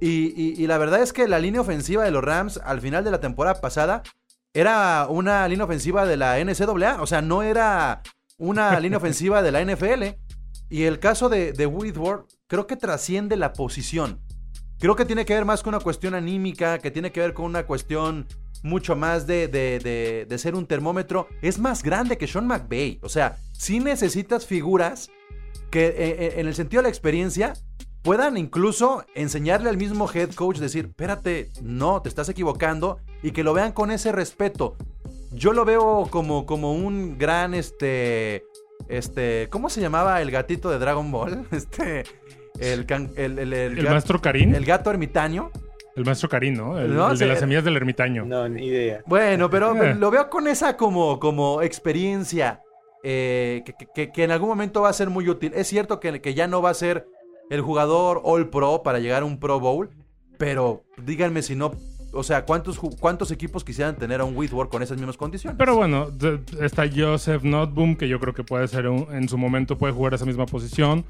[0.00, 3.20] Y, la verdad es que la línea ofensiva de los Rams al final de la
[3.20, 4.02] temporada pasada
[4.54, 8.02] era una línea ofensiva de la NCAA, o sea, no era
[8.38, 10.04] una línea ofensiva de la NFL.
[10.70, 14.20] Y el caso de, de Whitworth creo que trasciende la posición.
[14.78, 17.46] Creo que tiene que ver más con una cuestión anímica, que tiene que ver con
[17.46, 18.26] una cuestión
[18.62, 21.28] mucho más de, de, ser un termómetro.
[21.42, 22.98] Es más grande que Sean McVay.
[23.02, 25.10] O sea, si necesitas figuras
[25.70, 27.52] que eh, eh, en el sentido de la experiencia
[28.02, 33.42] puedan incluso enseñarle al mismo head coach, decir, espérate, no, te estás equivocando, y que
[33.42, 34.76] lo vean con ese respeto.
[35.32, 38.44] Yo lo veo como, como un gran, este,
[38.86, 41.46] este, ¿cómo se llamaba el gatito de Dragon Ball?
[41.50, 42.04] Este,
[42.60, 44.54] el, el, maestro Karim.
[44.54, 45.50] El gato ermitaño.
[45.96, 46.78] El maestro Karim, ¿no?
[46.78, 48.26] El, de las semillas del ermitaño.
[48.26, 49.02] No, ni idea.
[49.06, 49.94] Bueno, pero eh.
[49.98, 52.60] lo veo con esa como, como experiencia
[53.02, 55.52] eh, que, en algún momento va a ser muy útil.
[55.54, 57.08] Es cierto que, que ya no va a ser
[57.48, 59.88] el jugador All Pro para llegar a un Pro Bowl,
[60.36, 61.72] pero díganme si no
[62.14, 65.56] o sea, ¿cuántos, ¿cuántos equipos quisieran tener a un Whitworth con esas mismas condiciones?
[65.58, 66.08] Pero bueno,
[66.60, 70.24] está Joseph Notboom, que yo creo que puede ser en su momento, puede jugar esa
[70.24, 71.04] misma posición.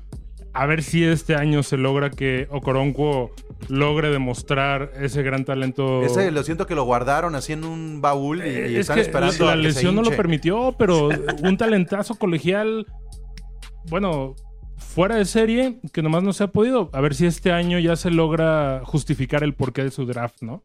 [0.53, 3.33] A ver si este año se logra que Okoronquo
[3.69, 6.03] logre demostrar ese gran talento.
[6.03, 9.47] Ese lo siento que lo guardaron así en un baúl y, eh, están esperando.
[9.47, 11.09] La lesión no lo permitió, pero
[11.43, 12.87] un talentazo colegial.
[13.89, 14.37] Bueno,
[14.77, 16.89] fuera de serie, que nomás no se ha podido.
[16.93, 20.63] A ver si este año ya se logra justificar el porqué de su draft, ¿no?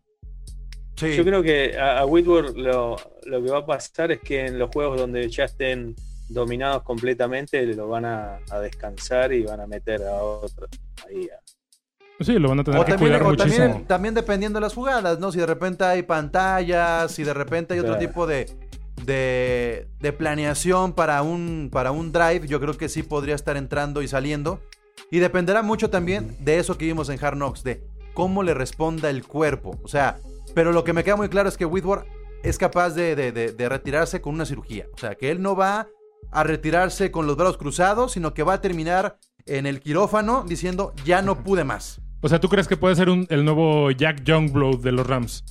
[1.07, 4.99] Yo creo que a, Whitworth lo, que va a pasar es que en los juegos
[4.99, 5.95] donde ya estén
[6.27, 10.67] dominados completamente lo van a, descansar y van a meter a otro
[11.07, 11.27] ahí
[12.21, 13.85] Sí, lo van a tener que también, cuidar muchísimo.
[13.87, 15.31] También, dependiendo de las jugadas, ¿no?
[15.31, 18.45] Si de repente hay pantallas, si de repente hay otro tipo de,
[19.05, 24.09] de, planeación para un, para un drive, yo creo que sí podría estar entrando y
[24.09, 24.59] saliendo.
[25.11, 29.09] Y dependerá mucho también de eso que vimos en Hard Knocks, de cómo le responda
[29.09, 29.79] el cuerpo.
[29.81, 30.17] O sea,
[30.53, 32.05] pero lo que me queda muy claro es que Whitworth
[32.43, 34.87] es capaz de, retirarse con una cirugía.
[34.93, 35.87] O sea, que él no va
[36.31, 40.93] a retirarse con los brazos cruzados, sino que va a terminar en el quirófano diciendo,
[41.05, 42.01] ya no pude más.
[42.21, 45.43] O sea, ¿tú crees que puede ser el nuevo Jack Youngblood de los Rams?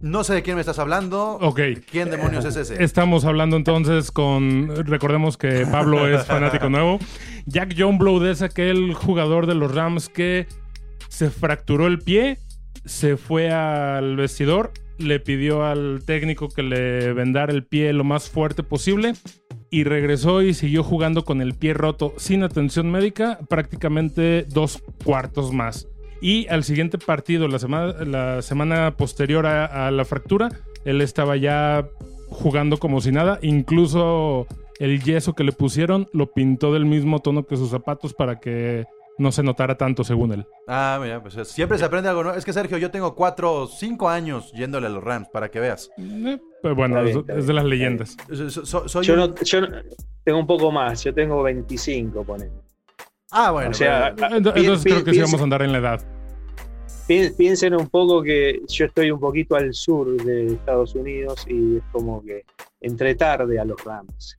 [0.00, 1.38] No sé de quién me estás hablando.
[1.40, 1.60] Ok.
[1.88, 2.82] ¿Quién demonios es ese?
[2.82, 4.84] Estamos hablando entonces con.
[4.84, 6.98] Recordemos que Pablo es fanático nuevo.
[7.46, 10.48] Jack Youngblood es aquel jugador de los Rams que
[11.08, 12.38] se fracturó el pie
[12.84, 18.30] se fue al vestidor, le pidió al técnico que le vendara el pie lo más
[18.30, 19.14] fuerte posible
[19.70, 25.52] y regresó y siguió jugando con el pie roto sin atención médica prácticamente dos cuartos
[25.52, 25.88] más.
[26.20, 30.50] Y al siguiente partido, la semana, la semana posterior a, a la fractura,
[30.84, 31.88] él estaba ya
[32.28, 34.46] jugando como si nada, incluso
[34.78, 38.84] el yeso que le pusieron lo pintó del mismo tono que sus zapatos para que
[39.18, 40.46] no se notara tanto según él.
[40.66, 42.38] Ah, mira, pues siempre se aprende algo nuevo.
[42.38, 45.60] Es que Sergio, yo tengo cuatro o cinco años yéndole a los Rams, para que
[45.60, 45.90] veas.
[45.98, 48.16] Eh, pues bueno, es, de las leyendas.
[49.02, 49.34] yo,
[50.24, 52.50] tengo un poco más, yo tengo 25, ponen.
[53.30, 53.70] Ah, bueno.
[53.70, 56.02] O sea, entonces creo que sí vamos a andar en la edad.
[57.36, 61.82] Piensen un poco que yo estoy un poquito al sur de Estados Unidos y es
[61.90, 62.44] como que
[62.80, 64.36] entré tarde a los Rams.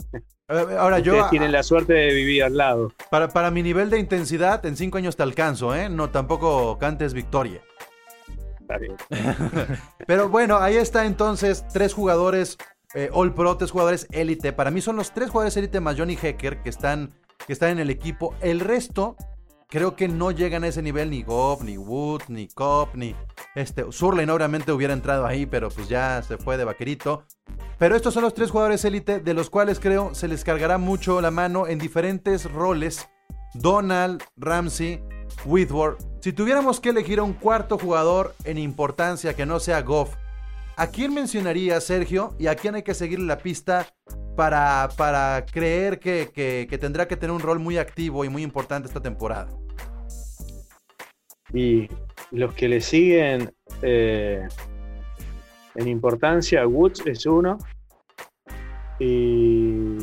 [0.48, 1.30] Ahora yo.
[1.30, 2.92] tienen la suerte de vivir al lado.
[3.10, 5.90] Para, para mi nivel de intensidad, en cinco años te alcanzo, ¿eh?
[5.90, 7.62] No, tampoco cantes victoria.
[10.08, 12.58] Pero bueno, ahí está entonces tres jugadores
[12.94, 14.54] eh, All Pro, tres jugadores élite.
[14.54, 17.14] Para mí son los tres jugadores élite más Johnny Hecker que están,
[17.46, 18.36] que están en el equipo.
[18.42, 19.16] El resto
[19.68, 23.16] creo que no llegan a ese nivel ni Goff, ni Wood, ni Cobb, ni
[23.56, 27.26] este Surlane obviamente hubiera entrado ahí, pero pues ya se fue de vaquerito.
[27.78, 31.22] Pero estos son los tres jugadores élite de los cuales creo se les cargará mucho
[31.22, 33.10] la mano en diferentes roles.
[33.54, 35.04] Donald, Ramsey,
[35.46, 36.00] Whitworth.
[36.22, 40.16] Si tuviéramos que elegir a un cuarto jugador en importancia que no sea Goff,
[40.76, 43.88] ¿a quién mencionaría Sergio y a quién hay que seguir la pista
[44.36, 48.88] para, para creer que, que tendrá que tener un rol muy activo y muy importante
[48.88, 49.50] esta temporada?
[51.54, 51.88] Y
[52.32, 53.54] los que le siguen
[53.84, 54.48] eh,
[55.76, 57.58] en importancia, Woods es uno.
[59.00, 59.98] Y.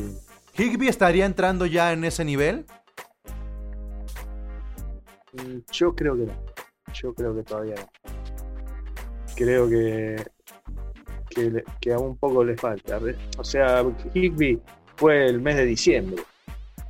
[0.57, 2.65] ¿Higby estaría entrando ya en ese nivel?
[5.33, 6.33] Mm, yo creo que no.
[6.93, 8.11] Yo creo que todavía no.
[9.35, 10.23] Creo que,
[11.79, 12.99] que, aún poco le falta.
[13.37, 14.61] O sea, Higby
[14.97, 16.21] fue el mes de diciembre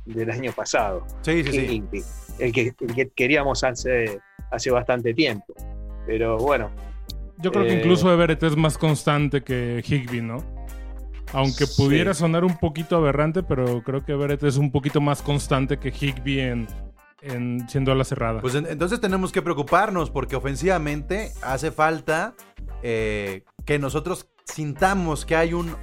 [0.04, 1.06] del año pasado.
[1.22, 2.04] Sí, sí, sí.
[2.38, 4.20] El que, el que queríamos hace
[4.52, 5.54] hace bastante tiempo.
[6.06, 6.70] Pero bueno.
[7.42, 10.38] Yo creo que incluso eh, Everett es más constante que Higby, ¿no?
[11.32, 15.78] Aunque pudiera sonar un poquito aberrante, pero creo que Everett es un poquito más constante
[15.78, 16.68] que Higby en,
[17.22, 18.40] en siendo a la cerrada.
[18.40, 22.34] Pues entonces tenemos que preocuparnos porque ofensivamente hace falta
[22.82, 25.74] eh, que nosotros sintamos que hay un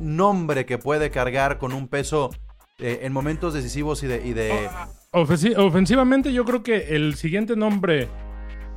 [0.00, 2.30] nombre que puede cargar con un peso
[2.78, 4.26] eh, en momentos decisivos y de...
[4.26, 4.68] Y de...
[5.12, 8.08] Ofensivamente yo creo que el siguiente nombre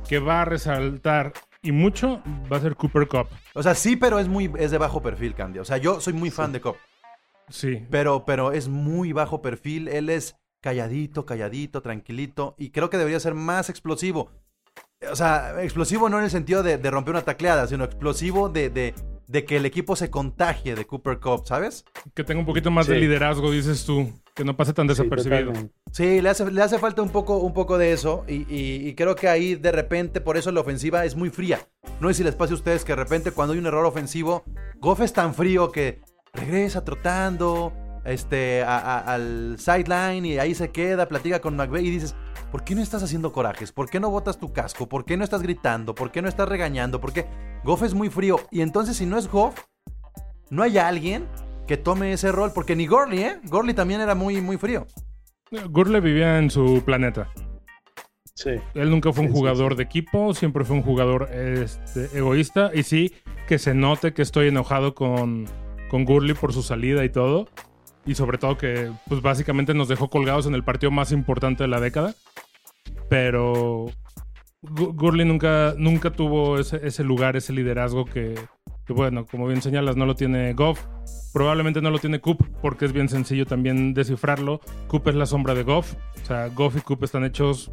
[0.08, 3.28] que va a resaltar y mucho va a ser Cooper Cup.
[3.54, 5.58] O sea, sí, pero es muy es de bajo perfil, Candy.
[5.58, 6.76] O sea, yo soy muy fan de Cup.
[7.48, 7.86] Sí.
[7.90, 9.88] Pero, pero es muy bajo perfil.
[9.88, 12.54] Él es calladito, calladito, tranquilito.
[12.58, 14.30] Y creo que debería ser más explosivo.
[15.10, 18.94] O sea, explosivo no en el sentido de, romper una tacleada, sino explosivo de, de
[19.44, 21.84] que el equipo se contagie de Cooper Cup, ¿sabes?
[22.14, 25.52] Que tenga un poquito más de liderazgo, dices tú, que no pase tan desapercibido.
[25.92, 29.28] Sí, le hace, le hace falta un poco, un poco de eso y, creo que
[29.28, 31.60] ahí de repente, por eso la ofensiva es muy fría.
[32.00, 34.44] No sé si les pase a ustedes que de repente cuando hay un error ofensivo,
[34.80, 36.00] Goff es tan frío que
[36.32, 37.72] regresa trotando
[38.04, 42.14] este, al sideline y ahí se queda, platica con McVeigh y dices,
[42.50, 43.72] ¿por qué no estás haciendo corajes?
[43.72, 44.88] ¿Por qué no botas tu casco?
[44.88, 45.94] ¿Por qué no estás gritando?
[45.94, 47.00] ¿Por qué no estás regañando?
[47.00, 47.26] ¿Por qué?
[47.64, 48.40] Goff es muy frío.
[48.50, 49.58] Y entonces, si no es Goff,
[50.50, 51.26] no hay alguien
[51.66, 52.52] que tome ese rol.
[52.54, 53.40] Porque ni Gorley, ¿eh?
[53.44, 54.86] Gorley también era muy, muy frío.
[55.70, 57.28] Gurley vivía en su planeta.
[58.34, 58.50] Sí.
[58.74, 62.70] Él nunca fue un jugador de equipo, siempre fue un jugador este, egoísta.
[62.72, 63.12] Y sí,
[63.46, 65.46] que se note que estoy enojado con,
[65.90, 67.48] con Gurley por su salida y todo.
[68.08, 71.68] Y sobre todo que, pues básicamente nos dejó colgados en el partido más importante de
[71.68, 72.14] la década.
[73.10, 73.90] Pero
[74.62, 78.34] Gurley nunca, nunca tuvo ese, lugar, ese liderazgo que,
[78.88, 80.86] bueno, como bien señalas, no lo tiene Goff.
[81.34, 84.62] Probablemente no lo tiene Coop porque es bien sencillo también descifrarlo.
[84.86, 85.94] Coop es la sombra de Goff.
[86.22, 87.70] O sea, Goff y Coop están hechos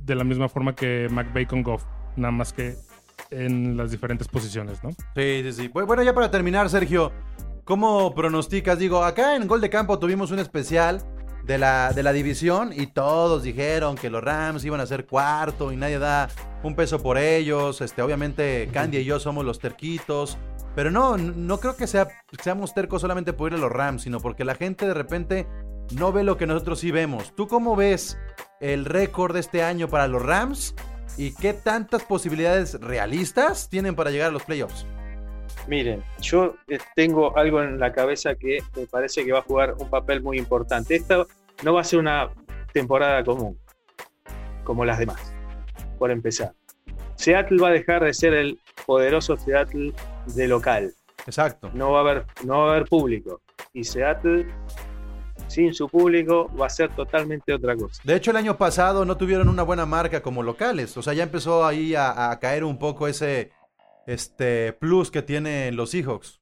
[0.00, 1.84] de la misma forma que McVay con Goff.
[2.16, 2.74] Nada más que
[3.30, 4.90] en las diferentes posiciones, ¿no?
[5.14, 5.68] Sí, sí, sí.
[5.68, 7.12] Bueno, ya para terminar, Sergio,
[7.70, 8.80] ¿cómo pronosticas?
[8.80, 11.04] Digo, acá en Gol de Campo tuvimos un especial
[11.44, 15.70] de la, de la división y todos dijeron que los Rams iban a ser cuarto
[15.70, 16.28] y nadie da
[16.64, 17.80] un peso por ellos.
[17.80, 20.36] Este, obviamente Candy y yo somos los terquitos.
[20.74, 22.08] Pero no, no creo que sea,
[22.42, 25.46] seamos tercos solamente por ir a los Rams, sino porque la gente de repente
[25.92, 27.36] no ve lo que nosotros sí vemos.
[27.36, 28.18] ¿Tú cómo ves
[28.58, 30.74] el récord de este año para los Rams?
[31.16, 34.86] ¿Y qué tantas posibilidades realistas tienen para llegar a los playoffs?
[35.70, 39.76] Miren, yo eh, tengo algo en la cabeza que me parece que va a jugar
[39.78, 40.96] un papel muy importante.
[40.96, 41.24] Esta
[41.62, 42.28] no va a ser una
[42.72, 43.56] temporada común,
[44.64, 45.32] como las demás,
[45.96, 46.54] por empezar.
[47.14, 49.92] Seattle va a dejar de ser el poderoso Seattle
[50.26, 50.92] de local.
[51.24, 51.70] Exacto.
[51.72, 53.40] No va a haber, no va a haber público.
[53.72, 54.48] Y Seattle,
[55.46, 58.02] sin su público, va a ser totalmente otra cosa.
[58.02, 60.96] De hecho, el año pasado no tuvieron una buena marca como locales.
[60.96, 63.52] O sea, ya empezó ahí a, a caer un poco ese,
[64.06, 66.40] este plus que tienen los Seahawks.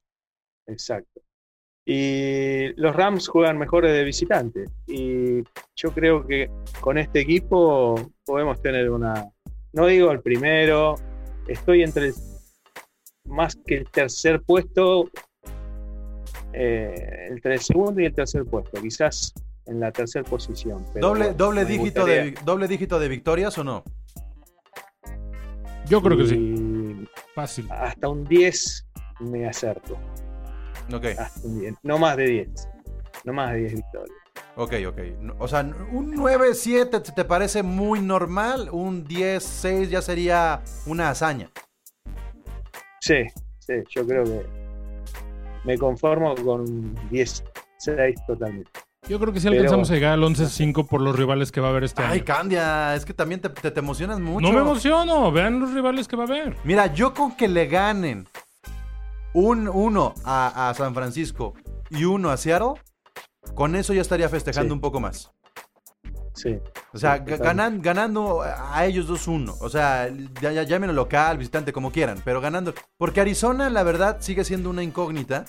[0.67, 1.21] Exacto.
[1.85, 4.65] Y los Rams juegan mejores de visitante.
[4.85, 5.41] Y
[5.75, 6.49] yo creo que
[6.81, 7.95] con este equipo
[8.25, 9.27] podemos tener una.
[9.73, 10.95] No digo el primero,
[11.47, 12.11] estoy entre
[13.25, 15.09] más que el tercer puesto,
[16.53, 19.33] eh, entre el segundo y el tercer puesto, quizás
[19.65, 20.85] en la tercera posición.
[20.95, 23.83] ¿Doble, doble, dígito de, ¿Doble dígito de victorias o no?
[25.87, 26.68] Yo creo que sí.
[27.39, 27.67] Fácil.
[27.71, 28.87] Hasta un 10
[29.21, 29.97] me acerto.
[30.93, 31.05] Ok.
[31.17, 31.75] Hasta un 10.
[31.83, 32.69] No más de 10.
[33.23, 34.17] No más de 10 victorias.
[34.57, 34.99] Ok, ok.
[35.39, 38.69] O sea, un 9-7 te parece muy normal.
[38.73, 41.49] Un 10-6 ya sería una hazaña.
[42.99, 43.23] Sí,
[43.59, 44.45] sí, yo creo que.
[45.63, 48.69] me conformo con 10-6 totalmente.
[49.07, 51.67] Yo creo que sí Pero- alcanzamos a llegar al 11-5 por los rivales que va
[51.67, 52.25] a haber este Ay, año.
[52.25, 54.45] Candia, es que también te, te- te emocionas mucho.
[54.45, 56.57] No me emociono, vean los rivales que va a haber.
[56.63, 58.27] Mira, yo con que le ganen
[59.33, 61.53] un uno a, a San Francisco
[61.89, 62.73] y uno a Seattle,
[63.55, 64.73] con eso ya estaría festejando Sí.
[64.73, 65.31] un poco más.
[66.33, 66.57] Sí.
[66.93, 69.55] O sea, ganan- ganando a ellos 2-1.
[69.59, 70.09] O sea,
[70.41, 72.73] ya, ya, llámenlo local, visitante, como quieran, pero ganando.
[72.97, 75.45] Porque Arizona, la verdad, sigue siendo una incógnita,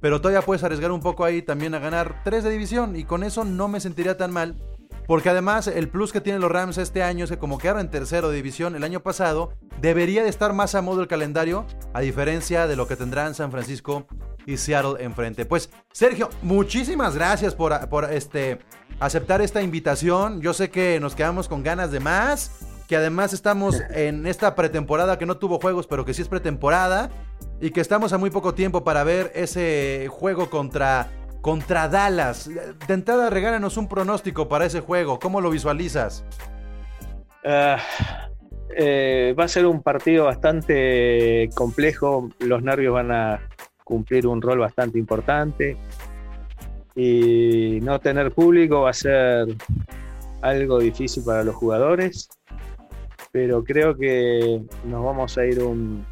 [0.00, 3.22] pero todavía puedes arriesgar un poco ahí también a ganar 3 de división, y con
[3.24, 4.56] eso no me sentiría tan mal.
[5.06, 7.90] Porque además, el plus que tienen los Rams este año es que, como quedaron en
[7.90, 12.00] tercero de división el año pasado, debería de estar más a modo el calendario, a
[12.00, 14.06] diferencia de lo que tendrán San Francisco
[14.46, 15.44] y Seattle enfrente.
[15.44, 18.60] Pues, Sergio, muchísimas gracias por, por este
[19.00, 20.40] aceptar esta invitación.
[20.40, 22.52] Yo sé que nos quedamos con ganas de más,
[22.88, 27.10] que además estamos en esta pretemporada que no tuvo juegos, pero que sí es pretemporada,
[27.60, 31.08] y que estamos a muy poco tiempo para ver ese juego contra,
[31.40, 32.50] contra Dallas.
[32.86, 35.18] De entrada, regálanos un pronóstico para ese juego.
[35.18, 36.24] ¿Cómo lo visualizas?
[37.44, 37.78] Ah,
[38.76, 42.30] eh, va a ser un partido bastante complejo.
[42.40, 43.40] Los nervios van a
[43.84, 45.76] cumplir un rol bastante importante.
[46.94, 49.46] Y no tener público va a ser
[50.42, 52.28] algo difícil para los jugadores.
[53.32, 56.06] Pero creo que nos vamos a ir un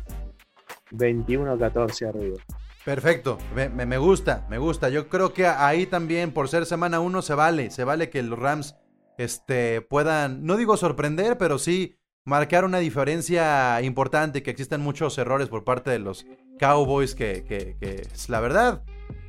[0.93, 2.39] 21-14 arriba.
[2.85, 4.89] Perfecto, me, gusta, me gusta.
[4.89, 8.39] Yo creo que ahí también, por ser semana uno, se vale, se vale que los
[8.39, 8.74] Rams
[9.18, 15.49] este, puedan, no digo sorprender, pero sí marcar una diferencia importante, que existen muchos errores
[15.49, 16.26] por parte de los
[16.59, 18.83] Cowboys, que, que, que es la verdad,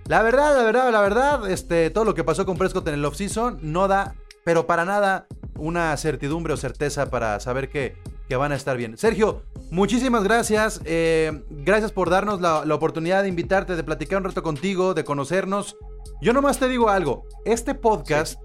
[0.08, 3.06] la verdad, la verdad, la verdad, este, todo lo que pasó con Prescott en el
[3.06, 5.28] offseason no da, pero para nada,
[5.58, 7.96] una certidumbre o certeza para saber que,
[8.28, 8.98] que van a estar bien.
[8.98, 10.82] Sergio, muchísimas gracias.
[10.86, 15.04] eh, gracias por darnos la, la oportunidad de invitarte, de platicar un rato contigo, de
[15.04, 15.78] conocernos.
[16.22, 17.26] Yo nomás te digo algo.
[17.46, 18.40] Este podcast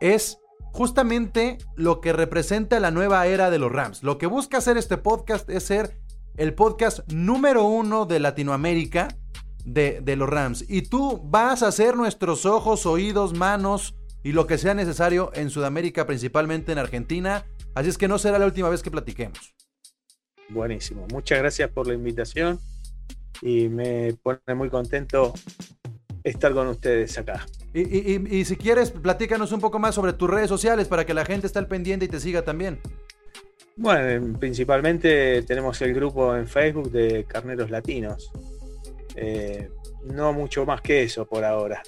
[0.00, 0.38] es
[0.72, 4.02] justamente lo que representa la nueva era de los Rams.
[4.02, 6.00] Lo que busca hacer este podcast es ser
[6.36, 9.08] el podcast número uno de Latinoamérica
[9.64, 10.64] de, de los Rams.
[10.68, 15.50] Y tú vas a ser nuestros ojos, oídos, manos y lo que sea necesario en
[15.50, 17.44] Sudamérica, principalmente en Argentina.
[17.74, 19.54] Así es que no será la última vez que platiquemos.
[20.48, 21.06] Buenísimo.
[21.10, 22.60] Muchas gracias por la invitación
[23.40, 25.32] y me pone muy contento
[26.22, 27.46] estar con ustedes acá.
[27.74, 31.06] Y, y- y- y si quieres, platícanos un poco más sobre tus redes sociales para
[31.06, 32.78] que la gente esté al pendiente y te siga también.
[33.76, 38.30] Bueno, principalmente tenemos el grupo en Facebook de Carneros Latinos.
[39.16, 39.70] Eh,
[40.04, 41.82] no mucho más que eso por ahora.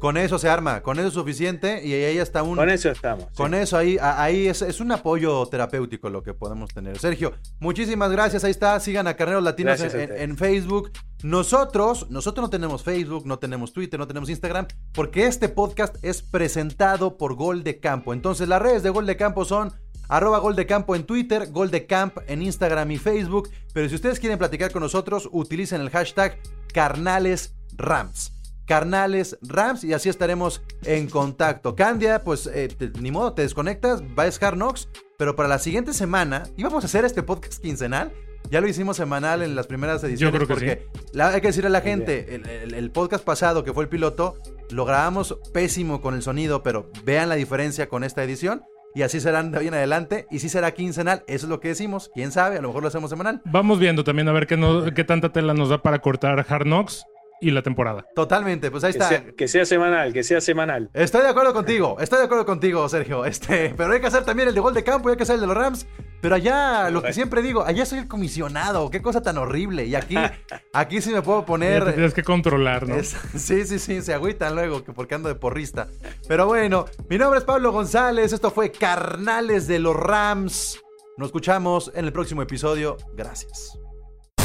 [0.00, 2.56] Con eso se arma, con eso es suficiente y ahí está un...
[2.56, 3.24] Con eso estamos.
[3.24, 3.36] sí.
[3.36, 6.98] Con eso ahí, ahí es, es un apoyo terapéutico lo que podemos tener.
[6.98, 8.44] Sergio, muchísimas gracias.
[8.44, 10.90] Ahí está, sigan a Carneros Latinos en, en Facebook.
[11.22, 16.20] Nosotros, nosotros no tenemos Facebook, no tenemos Twitter, no tenemos Instagram, porque este podcast es
[16.20, 18.12] presentado por Gol de Campo.
[18.12, 19.72] Entonces las redes de Gol de Campo son
[20.16, 23.50] arroba Gol de Campo en Twitter, Gol de Camp en Instagram y Facebook.
[23.72, 26.38] Pero si ustedes quieren platicar con nosotros, utilicen el hashtag
[26.72, 28.32] Carnales Rams.
[28.66, 31.74] Carnales Rams y así estaremos en contacto.
[31.74, 34.88] Candia, pues eh, te- ni modo, te desconectas, va a Hard Knocks,
[35.18, 38.12] pero para la siguiente semana íbamos a hacer este podcast quincenal.
[38.50, 41.68] Ya lo hicimos semanal en las primeras ediciones creo que porque la- hay que decirle
[41.68, 44.36] a la gente, el, el- el podcast pasado que fue el piloto,
[44.70, 48.62] lo grabamos pésimo con el sonido, pero vean la diferencia con esta edición.
[48.94, 50.26] Y así serán de en adelante.
[50.30, 51.22] Y sí será quincenal.
[51.26, 52.10] Eso es lo que decimos.
[52.14, 53.40] Quién sabe, a lo mejor lo hacemos semanal.
[53.44, 54.58] Vamos viendo también a ver qué,
[54.94, 57.04] qué tanta tela nos da para cortar Hard Knocks
[57.42, 58.06] y la temporada.
[58.14, 59.08] Totalmente, pues ahí Que está.
[59.08, 60.88] sea, que sea semanal, que sea semanal.
[60.94, 63.24] Estoy de acuerdo contigo, estoy de acuerdo contigo, Sergio.
[63.26, 65.34] Este, pero hay que hacer también el de gol de campo y hay que hacer
[65.34, 65.86] el de los Rams.
[66.20, 68.88] Pero allá, lo que siempre digo, allá soy el comisionado.
[68.90, 69.86] Qué cosa tan horrible.
[69.86, 70.14] Y aquí,
[70.72, 71.94] aquí sí me puedo te poner.
[71.94, 72.94] tienes que controlar, ¿no?
[72.94, 75.88] Es- sí, sí, sí, se agüitan luego que porque ando de porrista.
[76.28, 78.32] Pero bueno, mi nombre es Pablo González.
[78.32, 80.80] Esto fue Carnales de los Rams.
[81.18, 82.96] Nos escuchamos en el próximo episodio.
[83.16, 83.76] Gracias.